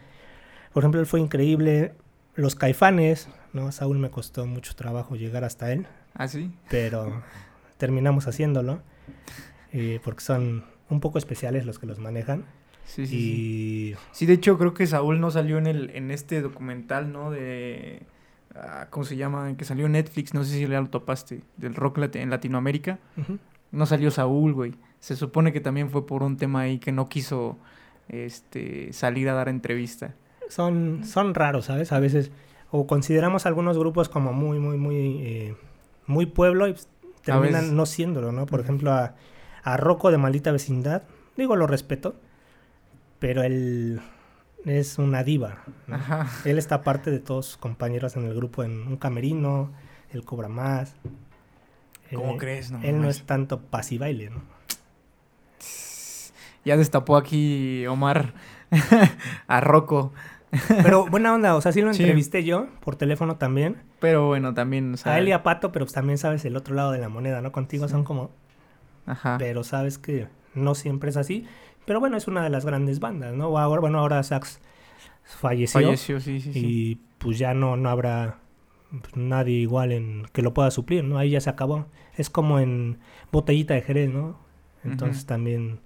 [0.74, 1.94] Por ejemplo, él fue increíble.
[2.34, 3.72] Los caifanes, ¿no?
[3.72, 6.52] Saúl me costó mucho trabajo llegar hasta él, ¿Ah, sí?
[6.68, 7.22] pero
[7.78, 8.82] terminamos haciéndolo.
[9.72, 12.44] eh, porque son un poco especiales los que los manejan.
[12.86, 13.16] Sí, sí, sí.
[13.16, 17.30] y Sí, de hecho creo que Saúl no salió en el en este documental, ¿no?
[17.30, 18.02] De
[18.54, 19.54] ah, ¿cómo se llama?
[19.56, 22.98] Que salió en Netflix, no sé si ya lo topaste, del rock lati- en Latinoamérica.
[23.72, 24.74] No salió Saúl, güey.
[25.00, 27.58] Se supone que también fue por un tema ahí que no quiso
[28.08, 30.14] este salir a dar entrevista.
[30.48, 31.92] son, son raros, ¿sabes?
[31.92, 32.30] A veces,
[32.70, 35.56] o consideramos algunos grupos como muy, muy, muy, eh,
[36.06, 36.88] muy pueblo y pues,
[37.22, 38.46] terminan no siéndolo, ¿no?
[38.46, 39.16] Por ejemplo, a,
[39.64, 41.02] a Rocco de Maldita Vecindad,
[41.36, 42.14] digo, lo respeto,
[43.18, 44.00] pero él
[44.64, 45.96] es una diva, ¿no?
[45.96, 46.28] Ajá.
[46.44, 49.70] Él está aparte de todos sus compañeros en el grupo en un camerino,
[50.12, 50.94] él cobra más.
[52.14, 52.70] ¿Cómo Eh, crees?
[52.70, 54.42] No, Él no es tanto pasibaile, ¿no?
[56.64, 58.34] Ya destapó aquí Omar
[59.46, 60.12] a Rocco.
[60.82, 62.02] Pero buena onda, o sea, sí lo Sí.
[62.02, 63.76] entrevisté yo por teléfono también.
[64.00, 66.56] Pero bueno, también, o sea, A él y a Pato, pero pues también sabes el
[66.56, 67.52] otro lado de la moneda, ¿no?
[67.52, 67.92] Contigo Sí.
[67.92, 68.30] son como...
[69.06, 69.36] Ajá.
[69.38, 71.46] Pero sabes que no siempre es así.
[71.86, 73.56] Pero bueno, es una de las grandes bandas, ¿no?
[73.58, 74.60] Ahora, bueno, ahora Sax
[75.24, 75.80] falleció.
[75.80, 76.60] Falleció, sí, sí, sí.
[76.64, 78.38] Y pues ya no, no habrá
[78.90, 81.18] pues, nadie igual en que lo pueda suplir, ¿no?
[81.18, 81.86] Ahí ya se acabó.
[82.16, 82.98] Es como en
[83.32, 84.38] Botellita de Jerez, ¿no?
[84.84, 85.80] Entonces también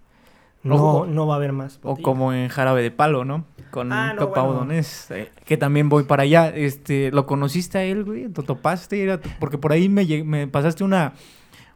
[0.62, 1.06] no, Ojo.
[1.06, 1.80] no va a haber más.
[1.82, 3.46] O como en Jarabe de Palo, ¿no?
[3.70, 4.66] Con Ah, no, bueno.
[4.70, 6.48] Eh, que también voy para allá.
[6.48, 8.24] Este, ¿lo conociste a él, güey?
[8.24, 9.02] ¿Lo topaste?
[9.02, 11.14] Era Porque por ahí me, me pasaste una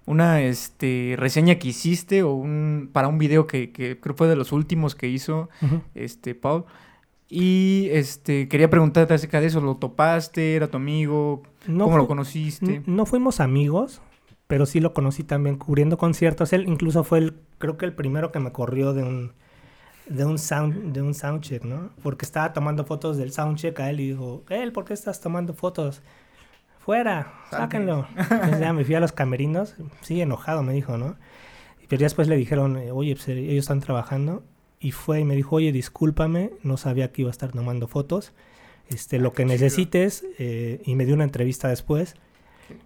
[0.07, 4.36] una este reseña que hiciste o un para un video que, que creo fue de
[4.36, 5.48] los últimos que hizo
[5.94, 6.64] este Paul.
[7.28, 10.57] Y este quería preguntarte acerca de eso, ¿lo topaste?
[10.57, 11.42] ¿Era tu amigo?
[11.66, 12.82] No ¿Cómo lo conociste?
[12.86, 14.02] No fuimos amigos,
[14.46, 16.52] pero sí lo conocí también cubriendo conciertos.
[16.52, 19.32] Él incluso fue el, creo que el primero que me corrió de un
[20.07, 21.90] de un sound de un soundcheck, ¿no?
[22.02, 25.55] Porque estaba tomando fotos del soundcheck a él y dijo, él, ¿por qué estás tomando
[25.55, 26.02] fotos?
[26.85, 28.07] Fuera, sáquenlo.
[28.16, 31.16] Entonces ya me fui a los camerinos, sí, enojado me dijo, ¿no?
[31.89, 34.43] Pero ya después le dijeron, oye, pues, eh, ellos están trabajando.
[34.80, 38.32] Y fue y me dijo, oye, discúlpame, no sabía que iba a estar tomando fotos.
[38.89, 39.53] Este, lo que chido.
[39.53, 40.26] necesites.
[40.39, 42.16] eh, y me dio una entrevista después.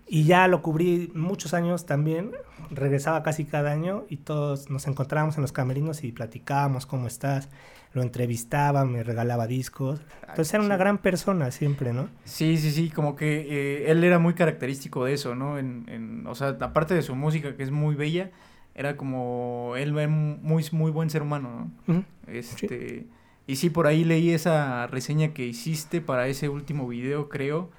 [0.07, 2.33] Y ya lo cubrí muchos años también.
[2.71, 7.49] Regresaba casi cada año y todos nos encontrábamos en los camerinos y platicábamos cómo estás.
[7.95, 10.01] Lo entrevistaba, me regalaba discos.
[10.29, 12.09] Entonces era una gran persona siempre, ¿no?
[12.25, 15.59] Sí, sí, sí, como que eh, él era muy característico de eso, ¿no?
[15.59, 18.31] En, en, o sea, aparte de su música, que es muy bella,
[18.75, 22.05] era como él era muy, muy buen ser humano, ¿no?
[22.27, 23.07] Este,
[23.47, 27.71] y sí, por ahí leí esa reseña que hiciste para ese último video, creo.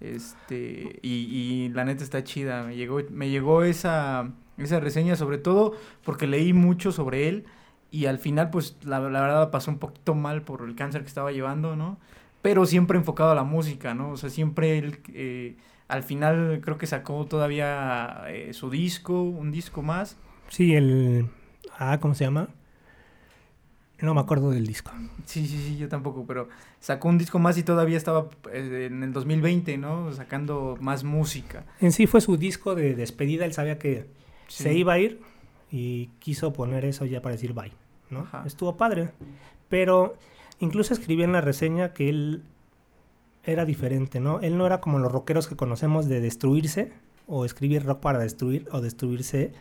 [0.00, 2.64] Este, y, y la neta está chida.
[2.64, 7.44] Me llegó, me llegó esa, esa reseña, sobre todo porque leí mucho sobre él.
[7.92, 11.08] Y al final, pues, la, la verdad pasó un poquito mal por el cáncer que
[11.08, 11.98] estaba llevando, ¿no?
[12.40, 14.10] Pero siempre enfocado a la música, ¿no?
[14.10, 15.56] O sea, siempre él, eh,
[15.88, 20.16] al final creo que sacó todavía eh, su disco, un disco más.
[20.48, 21.28] Sí, el...
[21.78, 22.48] Ah, ¿cómo se llama?
[24.00, 24.90] No me acuerdo del disco.
[25.26, 26.48] Sí, sí, sí, yo tampoco, pero
[26.80, 30.12] sacó un disco más y todavía estaba eh, en el 2020, ¿no?
[30.12, 31.64] Sacando más música.
[31.78, 33.44] En sí fue su disco de despedida.
[33.44, 34.06] Él sabía que
[34.48, 34.64] Sí.
[34.64, 35.20] se iba a ir
[35.70, 37.72] y quiso poner eso ya para decir bye,
[38.12, 38.20] ¿no?
[38.20, 38.44] Ajá.
[38.46, 39.10] Estuvo padre.
[39.68, 40.14] Pero
[40.60, 42.42] incluso escribí en la reseña que él
[43.44, 44.40] era diferente, ¿no?
[44.40, 46.92] Él no era como los rockeros que conocemos de destruirse
[47.26, 49.52] o escribir rock para destruir o destruirse,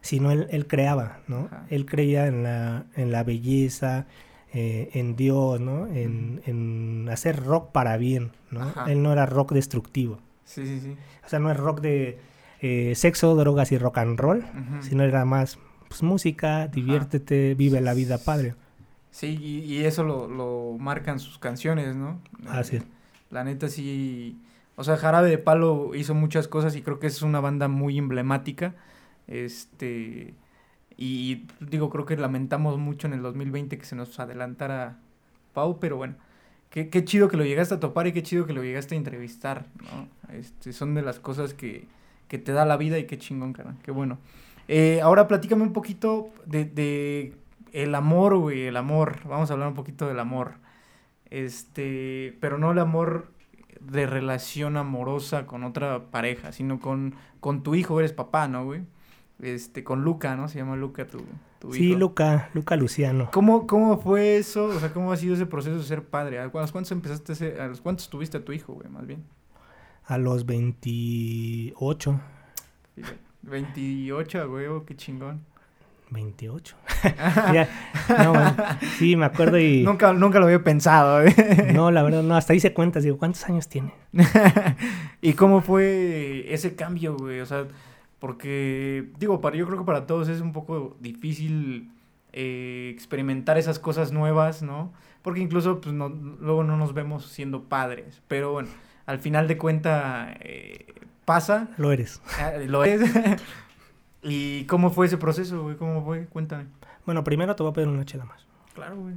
[0.00, 1.46] sino él, él creaba, ¿no?
[1.46, 1.66] Ajá.
[1.68, 4.06] Él creía en la, en la belleza,
[4.54, 5.86] eh, en Dios, ¿no?
[5.88, 8.62] En, en hacer rock para bien, ¿no?
[8.62, 8.90] Ajá.
[8.90, 10.18] Él no era rock destructivo.
[10.44, 10.96] Sí, sí, sí.
[11.24, 12.18] O sea, no es rock de
[12.60, 14.44] eh, sexo, drogas y rock and roll,
[14.80, 18.54] sino era más pues, música, diviértete, vive la vida padre.
[19.10, 22.20] Sí, y, y eso lo, lo marcan sus canciones, ¿no?
[22.48, 22.84] Así es.
[23.30, 24.38] La neta sí.
[24.76, 27.98] O sea, Jarabe de Palo hizo muchas cosas y creo que es una banda muy
[27.98, 28.74] emblemática.
[29.26, 30.34] Este.
[30.96, 34.98] Y digo, creo que lamentamos mucho en el 2020 que se nos adelantara
[35.52, 36.14] Pau, pero bueno.
[36.70, 38.98] Qué, qué chido que lo llegaste a topar y qué chido que lo llegaste a
[38.98, 40.08] entrevistar, ¿no?
[40.34, 41.86] Este, son de las cosas que,
[42.28, 43.76] que te da la vida y qué chingón, cara.
[43.82, 44.18] Qué bueno.
[44.68, 47.34] Eh, ahora platícame un poquito de, de
[47.72, 49.20] el amor, güey, el amor.
[49.28, 50.54] Vamos a hablar un poquito del amor.
[51.30, 53.32] Este, pero no el amor
[53.80, 58.82] de relación amorosa con otra pareja, sino con, con tu hijo, eres papá, ¿no, güey?
[59.40, 60.48] Este, con Luca, ¿no?
[60.48, 61.18] Se llama Luca tu,
[61.58, 61.98] tu Sí, hijo.
[61.98, 63.28] Luca, Luca Luciano.
[63.32, 64.64] ¿Cómo, ¿Cómo fue eso?
[64.66, 66.38] O sea, ¿cómo ha sido ese proceso de ser padre?
[66.38, 69.06] ¿A los cuántos empezaste a ser- a los cuántos tuviste a tu hijo, güey, más
[69.06, 69.24] bien?
[70.06, 72.20] A los 28.
[73.46, 75.44] 28, güey, qué chingón.
[76.10, 76.76] 28.
[77.52, 77.68] ya,
[78.08, 78.34] no.
[78.98, 79.82] Sí, me acuerdo y...
[79.82, 81.24] Nunca, nunca lo había pensado.
[81.74, 82.36] no, la verdad, no.
[82.36, 83.02] Hasta hice cuentas.
[83.02, 83.92] Digo, ¿cuántos años tiene?
[85.20, 87.40] ¿Y cómo fue ese cambio, güey?
[87.40, 87.66] O sea,
[88.18, 91.90] porque, digo, para, yo creo que para todos es un poco difícil
[92.32, 94.92] eh, experimentar esas cosas nuevas, ¿no?
[95.22, 98.22] Porque incluso, pues, no, luego no nos vemos siendo padres.
[98.28, 98.68] Pero bueno,
[99.06, 100.86] al final de cuenta eh,
[101.26, 101.68] pasa.
[101.76, 102.22] Lo eres.
[102.40, 103.10] Ah, lo eres.
[104.22, 105.76] ¿Y cómo fue ese proceso, güey?
[105.76, 106.24] ¿Cómo fue?
[106.26, 106.66] Cuéntame.
[107.04, 108.46] Bueno, primero te voy a pedir una chela más.
[108.74, 109.14] Claro, güey.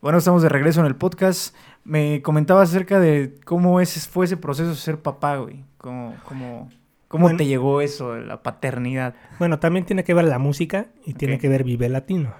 [0.00, 1.54] Bueno, estamos de regreso en el podcast.
[1.84, 5.64] Me comentabas acerca de cómo es, fue ese proceso de ser papá, güey.
[5.78, 6.70] ¿Cómo, cómo,
[7.08, 9.14] cómo te llegó eso, la paternidad?
[9.38, 12.32] Bueno, también tiene que ver la música y tiene que ver Vive Latino.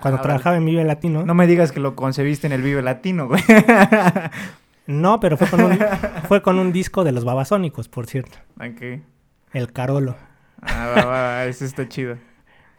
[0.00, 1.24] Cuando ah, trabajaba en Vive Latino...
[1.24, 3.42] No me digas que lo concebiste en el Vive Latino, güey.
[4.86, 5.78] no, pero fue con un,
[6.28, 8.38] fue con un disco de los babasónicos, por cierto.
[8.78, 9.02] qué?
[9.52, 10.16] El Carolo.
[10.60, 12.16] Ah, va, va, eso está chido.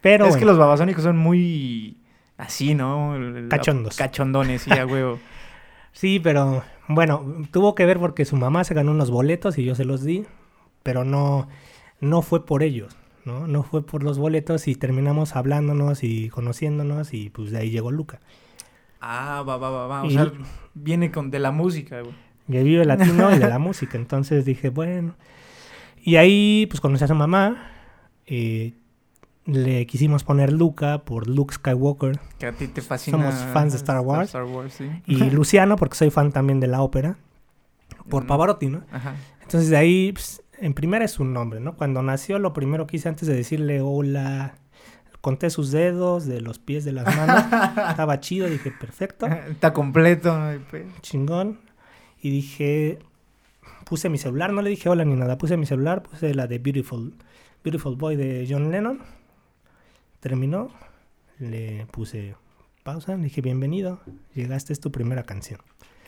[0.02, 1.98] Pero es que los babasónicos son muy
[2.38, 3.16] así, ¿no?
[3.50, 3.96] Cachondos.
[3.96, 5.20] Cachondones, sí, a huevo.
[5.94, 9.76] sí, pero bueno, tuvo que ver porque su mamá se ganó unos boletos y yo
[9.76, 10.26] se los di,
[10.84, 11.48] pero no,
[12.02, 13.48] no fue por ellos, ¿no?
[13.48, 17.92] No fue por los boletos y terminamos hablándonos y conociéndonos y pues de ahí llegó
[17.92, 18.20] Luca.
[19.06, 20.04] Ah, va, va, va, va.
[20.04, 20.32] O sea,
[20.74, 22.16] viene con de la música, güey.
[22.50, 23.98] Que vive latino y de la música.
[23.98, 25.16] Entonces dije, bueno.
[26.02, 27.70] Y ahí, pues conocí a su mamá.
[28.26, 28.74] Eh,
[29.46, 32.18] le quisimos poner Luca por Luke Skywalker.
[32.40, 33.18] Que a ti te fascina.
[33.18, 34.34] Somos fans de Star Wars.
[35.06, 37.18] Y Luciano, porque soy fan también de la ópera.
[38.10, 38.28] Por mm.
[38.28, 38.84] Pavarotti, ¿no?
[38.90, 39.16] Ajá.
[39.42, 41.76] Entonces de ahí, pues, en primera es su nombre, ¿no?
[41.76, 44.56] Cuando nació, lo primero que hice antes de decirle hola,
[45.24, 47.46] conté sus dedos, de los pies, de las manos.
[47.90, 49.26] Estaba chido, dije, perfecto.
[49.26, 50.38] Está completo.
[51.00, 51.62] Chingón.
[52.22, 53.00] Y dije,
[53.86, 56.60] puse mi celular, no le dije hola ni nada, puse mi celular, puse la de
[56.60, 57.14] Beautiful
[57.64, 59.00] Beautiful Boy de John Lennon.
[60.20, 60.72] Terminó,
[61.40, 62.36] le puse
[62.84, 64.02] pausa, le dije bienvenido,
[64.34, 65.62] llegaste, es tu primera canción.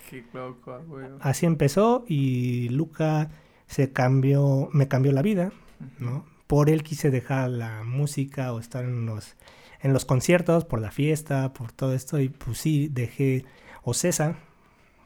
[0.09, 1.07] Qué loco, güey.
[1.22, 3.30] Así empezó y Luca
[3.68, 5.53] se cambió, me cambió la vida,
[5.99, 6.26] ¿no?
[6.48, 9.36] Por él quise dejar la música o estar en los,
[9.82, 13.46] en los conciertos, por la fiesta, por todo esto y pues sí, dejé
[13.84, 14.36] Ocesa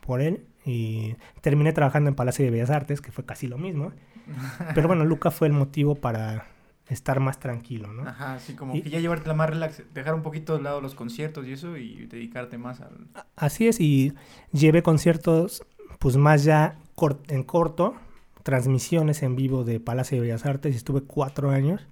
[0.01, 3.91] por él y terminé trabajando en Palacio de Bellas Artes, que fue casi lo mismo.
[4.75, 6.47] Pero bueno, Luca fue el motivo para
[6.87, 8.07] estar más tranquilo, ¿no?
[8.07, 10.95] Ajá, así como que ya llevarte la más relax, dejar un poquito de lado los
[10.95, 13.07] conciertos y eso y dedicarte más al...
[13.35, 14.13] Así es, y
[14.51, 15.63] llevé conciertos
[15.99, 16.77] pues más ya
[17.27, 17.95] en corto,
[18.43, 21.87] transmisiones en vivo de Palacio de Bellas Artes y estuve cuatro años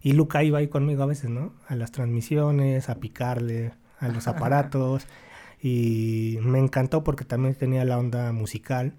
[0.00, 1.52] y Luca iba ahí conmigo a veces, ¿no?
[1.66, 5.06] A las transmisiones, a picarle, a los aparatos
[5.60, 8.94] y me encantó porque también tenía la onda musical,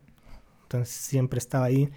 [0.64, 1.90] entonces siempre estaba ahí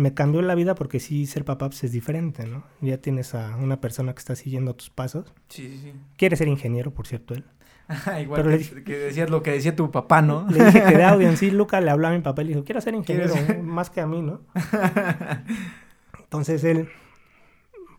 [0.00, 2.64] me cambió la vida porque sí, ser papá pues, es diferente, ¿no?
[2.80, 5.32] Ya tienes a una persona que está siguiendo tus pasos.
[5.48, 5.92] Sí, sí, sí.
[6.16, 7.44] Quiere ser ingeniero, por cierto, él.
[8.20, 10.46] Igual que, que, decías lo que decía tu papá, ¿no?
[10.48, 12.50] Le dije que de audio en sí, Luca le hablaba a mi papá y le
[12.50, 14.40] dijo, quiero ser ingeniero, más que a mí, ¿no?
[16.18, 16.88] Entonces él,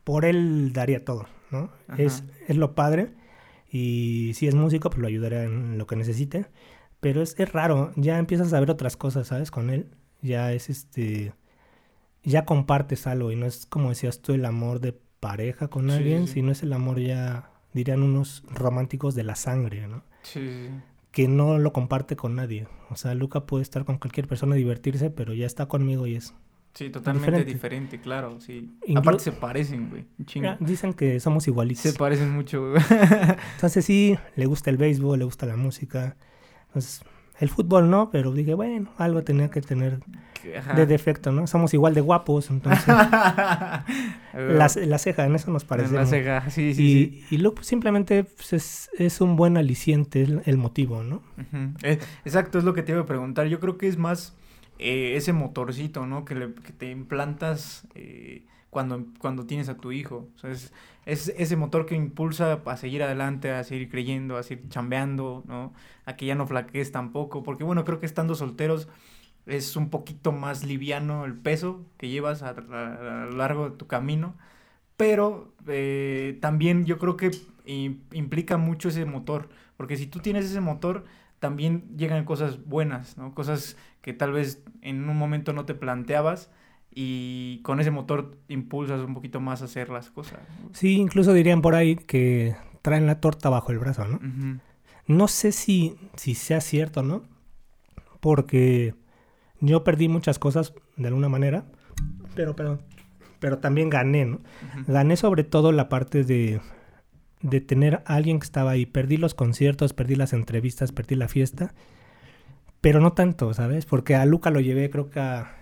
[0.03, 1.69] por él daría todo, ¿no?
[1.97, 3.13] Es, es lo padre.
[3.69, 6.47] Y si es músico, pues lo ayudaré en lo que necesite.
[6.99, 9.51] Pero es, es raro, ya empiezas a ver otras cosas, ¿sabes?
[9.51, 9.87] Con él.
[10.21, 11.33] Ya es este
[12.23, 16.27] ya compartes algo y no es como decías tú el amor de pareja con alguien,
[16.27, 20.03] sino es el amor ya, dirían unos románticos de la sangre, ¿no?
[20.23, 20.69] Sí.
[21.11, 22.67] Que no lo comparte con nadie.
[22.89, 26.33] O sea, Luca puede estar con cualquier persona, divertirse, pero ya está conmigo y es...
[26.73, 28.71] Sí, totalmente diferente, claro, sí.
[28.95, 30.05] Aparte se parecen, güey.
[30.61, 31.83] Dicen que somos igualitos.
[31.83, 32.81] Se parecen mucho, güey.
[33.55, 36.15] Entonces sí, le gusta el béisbol, le gusta la música.
[36.67, 37.03] Entonces,
[37.39, 39.99] el fútbol no, pero dije, bueno, algo tenía que tener
[40.75, 41.47] de defecto, ¿no?
[41.47, 42.85] Somos igual de guapos, entonces.
[44.33, 45.93] la, ceja, en eso nos parece.
[45.93, 46.83] La ceja, sí, sí.
[46.83, 47.25] Y, sí.
[47.31, 51.21] y luego simplemente pues, es, un buen aliciente el, motivo, ¿no?
[51.83, 53.47] Eh, exacto, es lo que te iba a preguntar.
[53.47, 54.35] Yo creo que es más
[54.79, 56.25] eh, ese motorcito, ¿no?
[56.25, 60.29] Que, le, que te implantas eh, cuando, cuando tienes a tu hijo.
[60.35, 60.73] O sea, es,
[61.05, 65.73] es ese motor que impulsa a seguir adelante, a seguir creyendo, a seguir chambeando, ¿no?
[66.05, 67.43] A que ya no flaquees tampoco.
[67.43, 68.87] Porque, bueno, creo que estando solteros
[69.53, 74.35] es un poquito más liviano el peso que llevas a, lo largo de tu camino,
[74.97, 77.31] pero eh, también yo creo que
[77.65, 81.05] implica mucho ese motor, porque si tú tienes ese motor,
[81.39, 83.33] también llegan cosas buenas, ¿no?
[83.33, 86.51] Cosas que tal vez en un momento no te planteabas
[86.93, 90.39] y con ese motor impulsas un poquito más a hacer las cosas.
[90.73, 94.19] Sí, incluso dirían por ahí que traen la torta bajo el brazo, ¿no?
[95.07, 97.23] No sé si, si sea cierto, ¿no?
[98.19, 98.93] Porque
[99.61, 101.65] yo perdí muchas cosas de alguna manera,
[102.35, 102.81] pero, perdón,
[103.39, 104.41] pero también gané, ¿no?
[104.87, 106.59] Gané sobre todo la parte de,
[107.41, 108.85] de tener a alguien que estaba ahí.
[108.85, 111.73] Perdí los conciertos, perdí las entrevistas, perdí la fiesta,
[112.81, 113.85] pero no tanto, ¿sabes?
[113.85, 115.57] Porque a Luca lo llevé, creo que a...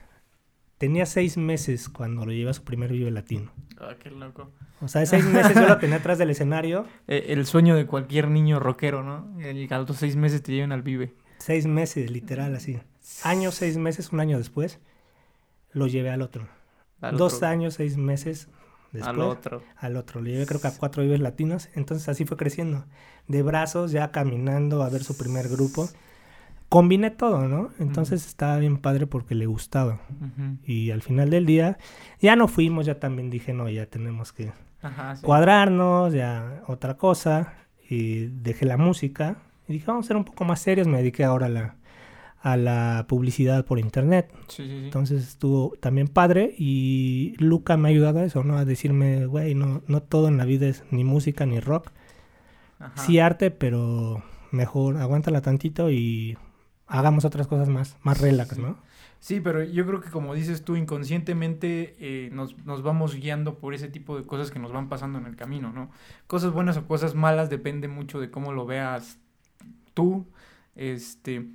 [0.77, 3.51] Tenía seis meses cuando lo llevé a su primer Vive Latino.
[3.81, 4.49] Ah, qué loco.
[4.79, 6.85] O sea, seis meses yo lo tenía atrás del escenario.
[7.07, 9.37] Eh, el sueño de cualquier niño rockero, ¿no?
[9.41, 11.15] El, a los seis meses te llevan al Vive.
[11.39, 12.79] Seis meses, literal, así.
[13.23, 14.79] Años, seis meses, un año después,
[15.71, 16.47] lo llevé al otro.
[17.01, 17.47] Al Dos otro.
[17.47, 18.47] años, seis meses
[18.91, 19.07] después.
[19.15, 19.63] Al otro.
[19.77, 20.21] Al otro.
[20.21, 21.69] Lo llevé creo que a cuatro vives latinos.
[21.75, 22.85] Entonces así fue creciendo.
[23.27, 25.87] De brazos, ya caminando a ver su primer grupo.
[26.67, 27.71] Combiné todo, ¿no?
[27.79, 30.01] Entonces estaba bien padre porque le gustaba.
[30.63, 31.77] Y al final del día,
[32.21, 34.51] ya no fuimos, ya también dije, no, ya tenemos que
[34.81, 35.23] Ajá, sí.
[35.23, 37.53] cuadrarnos, ya otra cosa.
[37.89, 39.37] Y dejé la música.
[39.67, 40.87] Y dije, vamos a ser un poco más serios.
[40.87, 41.75] Me dediqué ahora a la,
[42.41, 44.31] a la publicidad por internet.
[44.47, 44.85] Sí, sí, sí.
[44.85, 48.57] Entonces estuvo también padre y Luca me ha ayudado a eso, ¿no?
[48.57, 51.91] A decirme, güey, no, no todo en la vida es ni música ni rock.
[52.79, 52.97] Ajá.
[52.97, 56.37] Sí arte, pero mejor aguántala tantito y
[56.87, 58.57] hagamos otras cosas más, más relax.
[58.57, 58.77] ¿no?
[59.19, 63.73] Sí, pero yo creo que como dices tú, inconscientemente eh, nos, nos vamos guiando por
[63.73, 65.91] ese tipo de cosas que nos van pasando en el camino, ¿no?
[66.27, 69.19] Cosas buenas o cosas malas depende mucho de cómo lo veas
[69.93, 70.25] tú,
[70.75, 71.45] este,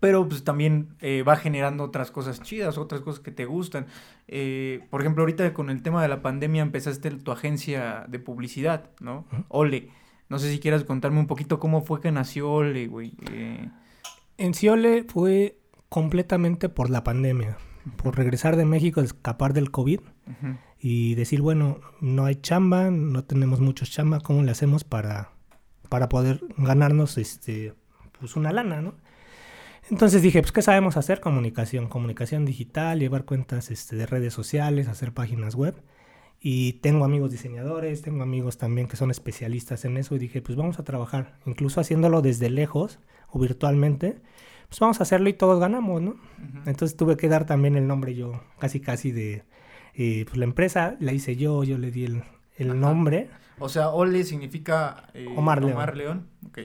[0.00, 3.86] pero pues también eh, va generando otras cosas chidas, otras cosas que te gustan.
[4.28, 8.90] Eh, por ejemplo, ahorita con el tema de la pandemia empezaste tu agencia de publicidad,
[9.00, 9.26] ¿no?
[9.48, 9.90] Ole.
[10.30, 13.12] No sé si quieras contarme un poquito cómo fue que nació Ole, güey.
[13.30, 13.68] Eh,
[14.38, 15.58] En Ciole fue
[15.90, 17.58] completamente por la pandemia,
[17.96, 20.00] por regresar de México, escapar del COVID
[20.78, 25.32] y decir, bueno, no hay chamba, no tenemos muchos chamba, ¿cómo le hacemos para,
[25.88, 27.74] para poder ganarnos este,
[28.18, 28.94] pues una lana, ¿no?
[29.90, 31.20] Entonces dije, pues, ¿qué sabemos hacer?
[31.20, 35.74] Comunicación, comunicación digital, llevar cuentas este, de redes sociales, hacer páginas web.
[36.40, 40.56] Y tengo amigos diseñadores, tengo amigos también que son especialistas en eso y dije, pues
[40.56, 44.22] vamos a trabajar, incluso haciéndolo desde lejos o virtualmente,
[44.68, 46.16] pues vamos a hacerlo y todos ganamos, ¿no?
[46.64, 49.42] Entonces tuve que dar también el nombre yo, casi casi de,
[49.94, 52.04] eh, pues la empresa la hice yo, yo le di
[52.56, 53.28] el, nombre
[53.58, 55.72] O sea, Ole significa eh, Omar León.
[55.72, 56.26] Omar León.
[56.46, 56.58] Ok.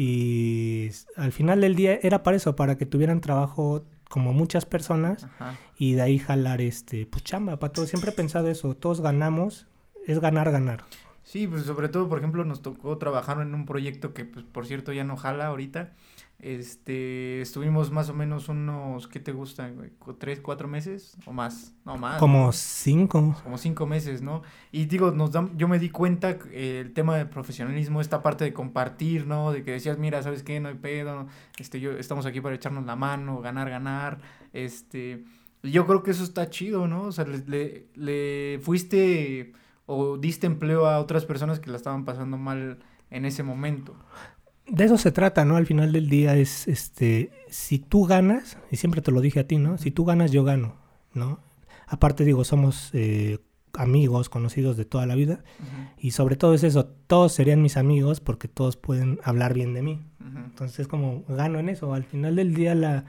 [0.00, 5.24] Y al final del día era para eso, para que tuvieran trabajo como muchas personas
[5.24, 5.56] Ajá.
[5.76, 7.88] y de ahí jalar este, pues chamba, para todos.
[7.88, 9.66] Siempre he pensado eso, todos ganamos,
[10.06, 10.84] es ganar, ganar.
[11.24, 14.66] Sí, pues sobre todo, por ejemplo, nos tocó trabajar en un proyecto que, pues, por
[14.66, 15.94] cierto, ya no jala ahorita.
[16.40, 21.74] Este, estuvimos más o menos unos, ¿qué te gustan, ¿Tres, cuatro meses o más?
[21.84, 22.18] No, más.
[22.18, 22.52] Como ¿no?
[22.52, 23.36] cinco.
[23.42, 24.42] Como cinco meses, ¿no?
[24.70, 28.22] Y digo, nos dam- yo me di cuenta que, eh, el tema del profesionalismo, esta
[28.22, 29.50] parte de compartir, ¿no?
[29.50, 30.60] De que decías, mira, ¿sabes qué?
[30.60, 31.26] No hay pedo,
[31.58, 34.20] este, yo, estamos aquí para echarnos la mano, ganar, ganar,
[34.52, 35.24] este...
[35.64, 37.02] Yo creo que eso está chido, ¿no?
[37.02, 39.52] O sea, le, le, le fuiste
[39.86, 42.78] o diste empleo a otras personas que la estaban pasando mal
[43.10, 43.96] en ese momento.
[44.68, 45.56] De eso se trata, ¿no?
[45.56, 49.46] Al final del día es, este, si tú ganas, y siempre te lo dije a
[49.46, 49.78] ti, ¿no?
[49.78, 50.76] Si tú ganas, yo gano,
[51.14, 51.40] ¿no?
[51.86, 53.38] Aparte, digo, somos eh,
[53.72, 55.42] amigos, conocidos de toda la vida,
[55.98, 59.82] y sobre todo es eso, todos serían mis amigos porque todos pueden hablar bien de
[59.82, 60.00] mí.
[60.20, 60.38] ujú.
[60.38, 61.94] Entonces, como gano en eso.
[61.94, 63.06] Al final del día, la,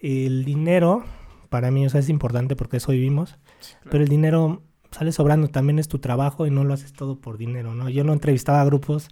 [0.00, 1.04] el dinero,
[1.48, 3.88] para mí, o sea, es importante porque eso vivimos, Sí, claro.
[3.90, 7.38] pero el dinero sale sobrando, también es tu trabajo y no lo haces todo por
[7.38, 7.88] dinero, ¿no?
[7.88, 9.08] Yo no entrevistaba a grupos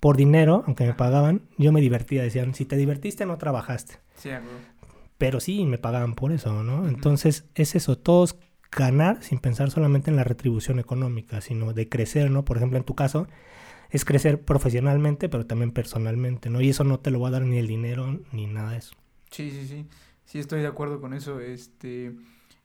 [0.00, 4.30] por dinero, aunque me pagaban, yo me divertía, decían, si te divertiste no trabajaste, Sí,
[5.18, 6.88] pero sí me pagaban por eso, ¿no?
[6.88, 8.36] Entonces es eso, todos
[8.70, 12.44] ganar sin pensar solamente en la retribución económica, sino de crecer, ¿no?
[12.44, 13.26] Por ejemplo, en tu caso,
[13.90, 16.60] es crecer profesionalmente, pero también personalmente, ¿no?
[16.60, 18.94] Y eso no te lo va a dar ni el dinero ni nada de eso.
[19.30, 19.86] Sí, sí, sí.
[20.24, 21.40] Sí, estoy de acuerdo con eso.
[21.40, 22.12] Este.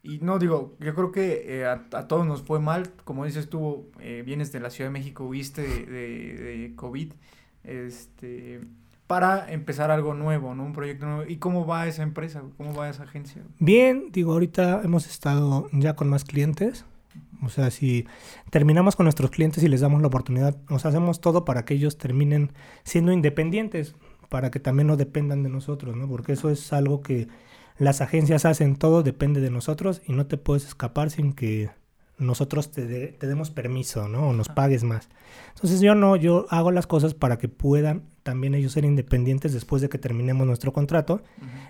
[0.04, 2.91] Y no digo, yo creo que eh, a, a todos nos fue mal.
[3.04, 7.14] Como dices tú, eh, vienes de la Ciudad de México, huiste de, de, de COVID.
[7.64, 8.62] Este.
[9.06, 10.64] Para empezar algo nuevo, ¿no?
[10.64, 11.30] Un proyecto nuevo.
[11.30, 12.43] ¿Y cómo va esa empresa?
[12.56, 13.43] ¿Cómo va esa agencia?
[13.60, 16.86] Bien, digo, ahorita hemos estado ya con más clientes.
[17.43, 18.08] O sea, si
[18.52, 21.97] terminamos con nuestros clientes y les damos la oportunidad, sea, hacemos todo para que ellos
[21.97, 23.95] terminen siendo independientes,
[24.30, 26.08] para que también no dependan de nosotros, ¿no?
[26.08, 27.28] Porque eso es algo que
[27.82, 31.70] las agencias hacen, todo depende de nosotros y no te puedes escapar sin que
[32.18, 34.30] nosotros te, de- te demos permiso, ¿no?
[34.30, 35.10] O nos pagues más.
[35.56, 39.82] Entonces yo no, yo hago las cosas para que puedan también ellos ser independientes después
[39.82, 41.24] de que terminemos nuestro contrato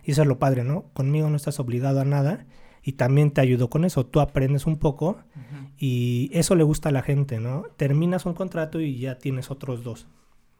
[0.03, 0.86] y eso es lo padre, ¿no?
[0.93, 2.45] Conmigo no estás obligado a nada
[2.84, 4.05] y también te ayudo con eso.
[4.05, 5.18] Tú aprendes un poco
[5.78, 7.64] y eso le gusta a la gente, ¿no?
[7.78, 10.07] Terminas un contrato y ya tienes otros dos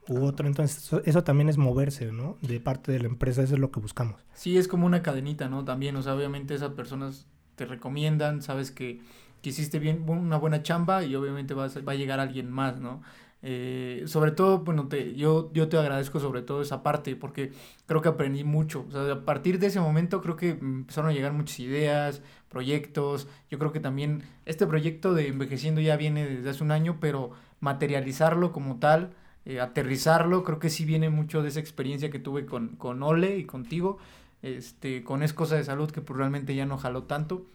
[0.08, 0.46] u otro.
[0.46, 2.36] Entonces, eso, también es moverse, ¿no?
[2.40, 4.24] De parte de la empresa, eso es lo que buscamos.
[4.34, 5.64] Sí, es como una cadenita, ¿no?
[5.64, 7.26] También, o sea, obviamente esas personas
[7.56, 9.00] te recomiendan, sabes que,
[9.42, 13.02] que hiciste bien una buena chamba y obviamente vas, va a llegar alguien más, ¿no?
[13.44, 17.52] Eh, sobre todo, bueno, te, yo, yo te agradezco sobre todo esa parte porque
[17.86, 18.86] creo que aprendí mucho.
[18.88, 23.26] O sea, a partir de ese momento creo que empezaron a llegar muchas ideas, proyectos.
[23.50, 27.32] Yo creo que también este proyecto de envejeciendo ya viene desde hace un año, pero
[27.60, 29.12] materializarlo como tal,
[29.44, 33.38] eh, aterrizarlo, creo que sí viene mucho de esa experiencia que tuve con, con Ole
[33.38, 33.98] y contigo,
[34.42, 37.46] este, con Es Cosa de Salud que pues, realmente ya no jaló tanto,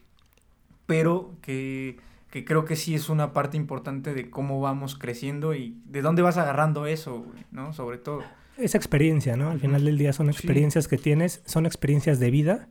[0.86, 1.98] pero que
[2.30, 6.22] que creo que sí es una parte importante de cómo vamos creciendo y de dónde
[6.22, 7.74] vas agarrando eso, ¿no?
[7.74, 8.24] Sobre todo.
[8.58, 9.50] Esa experiencia, ¿no?
[9.50, 12.68] Al final del día son experiencias que tienes, son experiencias de vida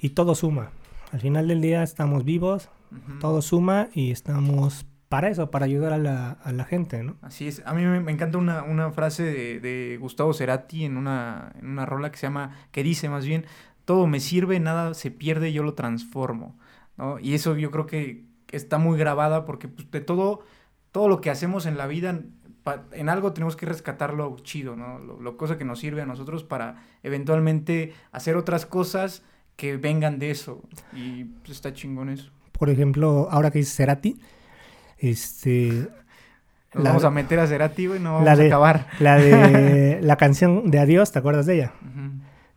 [0.00, 0.70] y todo suma.
[1.12, 2.68] Al final del día estamos vivos,
[3.20, 7.16] todo suma y estamos para eso, para ayudar a la, a la gente, ¿no?
[7.22, 7.62] Así es.
[7.64, 11.86] A mí me, encanta una, una frase de, de, Gustavo Cerati en una, en una
[11.86, 13.44] rola que se llama, que dice más bien,
[13.84, 16.58] todo me sirve, nada se pierde, yo lo transformo,
[16.96, 17.18] ¿no?
[17.20, 20.40] Y eso yo creo que está muy grabada porque pues, de todo,
[20.92, 22.20] todo lo que hacemos en la vida,
[22.92, 24.98] en algo tenemos que rescatar lo chido, ¿no?
[24.98, 29.22] Lo, cosa que nos sirve a nosotros para eventualmente hacer otras cosas
[29.54, 30.62] que vengan de eso.
[30.92, 32.30] Y pues está chingón eso.
[32.52, 34.18] Por ejemplo, ahora que dice Cerati,
[34.98, 35.88] este...
[36.74, 38.86] vamos a meter a Cerati, y no vamos a acabar.
[38.98, 41.72] La de la canción de Adiós, ¿te acuerdas de ella?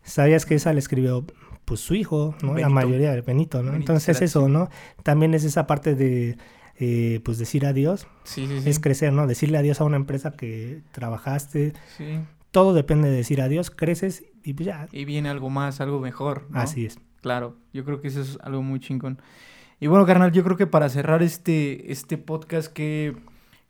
[0.04, 1.26] ¿Sabías que esa le escribió
[1.66, 2.58] pues su hijo, ¿no?
[2.58, 3.76] La mayoría de Benito, ¿no?
[3.76, 4.70] Entonces eso, ¿no?
[5.04, 6.38] También es esa parte de,
[6.82, 8.08] eh, pues decir adiós.
[8.24, 8.70] Sí, sí, sí.
[8.70, 9.28] Es crecer, ¿no?
[9.28, 11.74] Decirle adiós a una empresa que trabajaste.
[11.98, 12.22] Sí.
[12.52, 14.88] Todo depende de decir adiós, creces y pues ya.
[14.92, 16.48] Y viene algo más, algo mejor.
[16.50, 16.60] ¿no?
[16.60, 16.98] Así es.
[17.22, 19.22] Claro, yo creo que eso es algo muy chingón.
[19.82, 23.16] Y bueno, carnal, yo creo que para cerrar este, este podcast, ¿qué,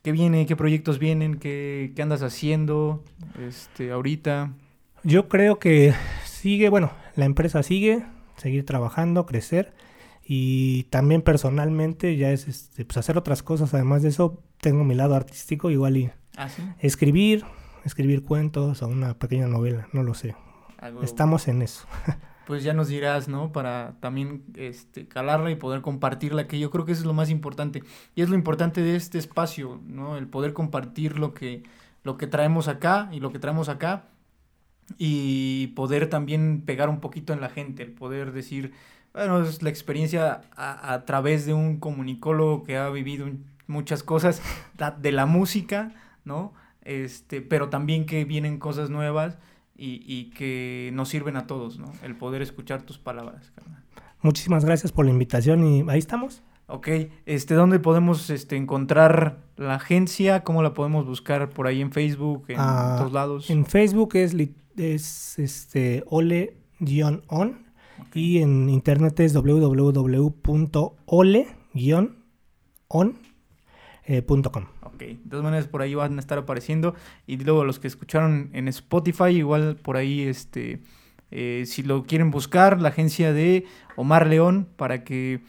[0.02, 0.48] ¿qué viene?
[0.48, 1.38] ¿Qué proyectos vienen?
[1.38, 3.04] ¿Qué, ¿Qué andas haciendo
[3.40, 4.54] este, ahorita?
[5.04, 5.94] Yo creo que
[6.26, 8.04] sigue, bueno, la empresa sigue,
[8.38, 9.72] seguir trabajando, crecer
[10.26, 13.72] y también personalmente ya es este, pues hacer otras cosas.
[13.76, 16.48] Además de eso, tengo mi lado artístico igual y ¿Ah,
[16.80, 17.46] escribir,
[17.86, 20.36] escribir cuentos o una pequeña novela, no lo sé.
[21.04, 21.86] Estamos en eso.
[22.50, 23.52] pues ya nos dirás, ¿no?
[23.52, 27.84] Para también este, calarla y poder compartirla, que yo creo que es lo más importante.
[28.16, 30.18] Y es lo importante de este espacio, ¿no?
[30.18, 31.62] El poder compartir lo que,
[32.02, 34.06] lo que traemos acá y lo que traemos acá
[34.98, 38.74] y poder también pegar un poquito en la gente, el poder decir,
[39.14, 43.30] bueno, es la experiencia a, través de un comunicólogo que ha vivido
[43.68, 44.42] muchas cosas
[45.00, 45.94] de la música,
[46.26, 46.56] ¿no?
[46.82, 49.38] Este, pero también que vienen cosas nuevas
[49.80, 51.92] y, y que nos sirven a todos, ¿no?
[52.04, 53.84] El poder escuchar tus palabras, carnal.
[54.22, 56.44] Muchísimas gracias por la invitación y ahí estamos.
[56.68, 56.88] Ok,
[57.26, 60.44] este, ¿dónde podemos este, encontrar la agencia?
[60.44, 63.50] ¿Cómo la podemos buscar por ahí en Facebook, en ah, todos lados?
[63.50, 64.36] En Facebook es
[64.78, 67.66] es este ole-on
[68.14, 70.24] y en internet es www.ole-on.com.
[74.06, 74.22] Eh,
[75.00, 76.94] ok, de todas maneras por ahí van a estar apareciendo
[77.26, 80.82] y luego los que escucharon en Spotify igual por ahí este
[81.32, 85.42] eh, si lo quieren buscar la agencia de Omar León para que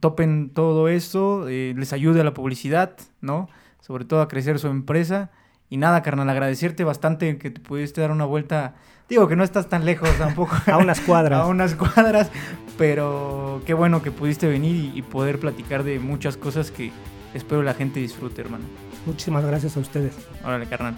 [0.00, 3.48] topen todo eso, eh, les ayude a la publicidad, ¿no?
[3.80, 5.30] Sobre todo a crecer su empresa
[5.70, 8.74] y nada, carnal, agradecerte bastante que te pudiste dar una vuelta.
[9.08, 10.54] Digo que no estás tan lejos tampoco.
[10.66, 11.40] a unas cuadras.
[11.42, 12.30] a unas cuadras,
[12.76, 16.92] pero qué bueno que pudiste venir y, poder platicar de muchas cosas que
[17.32, 18.64] espero la gente disfrute, hermano.
[19.06, 20.14] Muchísimas gracias a ustedes.
[20.44, 20.96] Órale, carnal.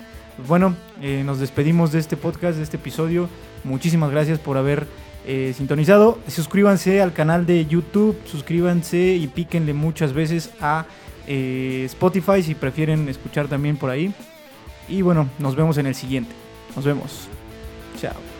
[0.49, 3.29] Bueno, eh, nos despedimos de este podcast, de este episodio.
[3.63, 4.87] Muchísimas gracias por haber
[5.27, 6.19] eh, sintonizado.
[6.29, 10.87] Suscríbanse al canal de YouTube, suscríbanse y píquenle muchas veces a
[11.27, 14.13] eh, Spotify si prefieren escuchar también por ahí.
[14.89, 16.35] Y bueno, nos vemos en el siguiente.
[16.77, 17.29] Nos vemos.
[18.01, 18.34] Chao.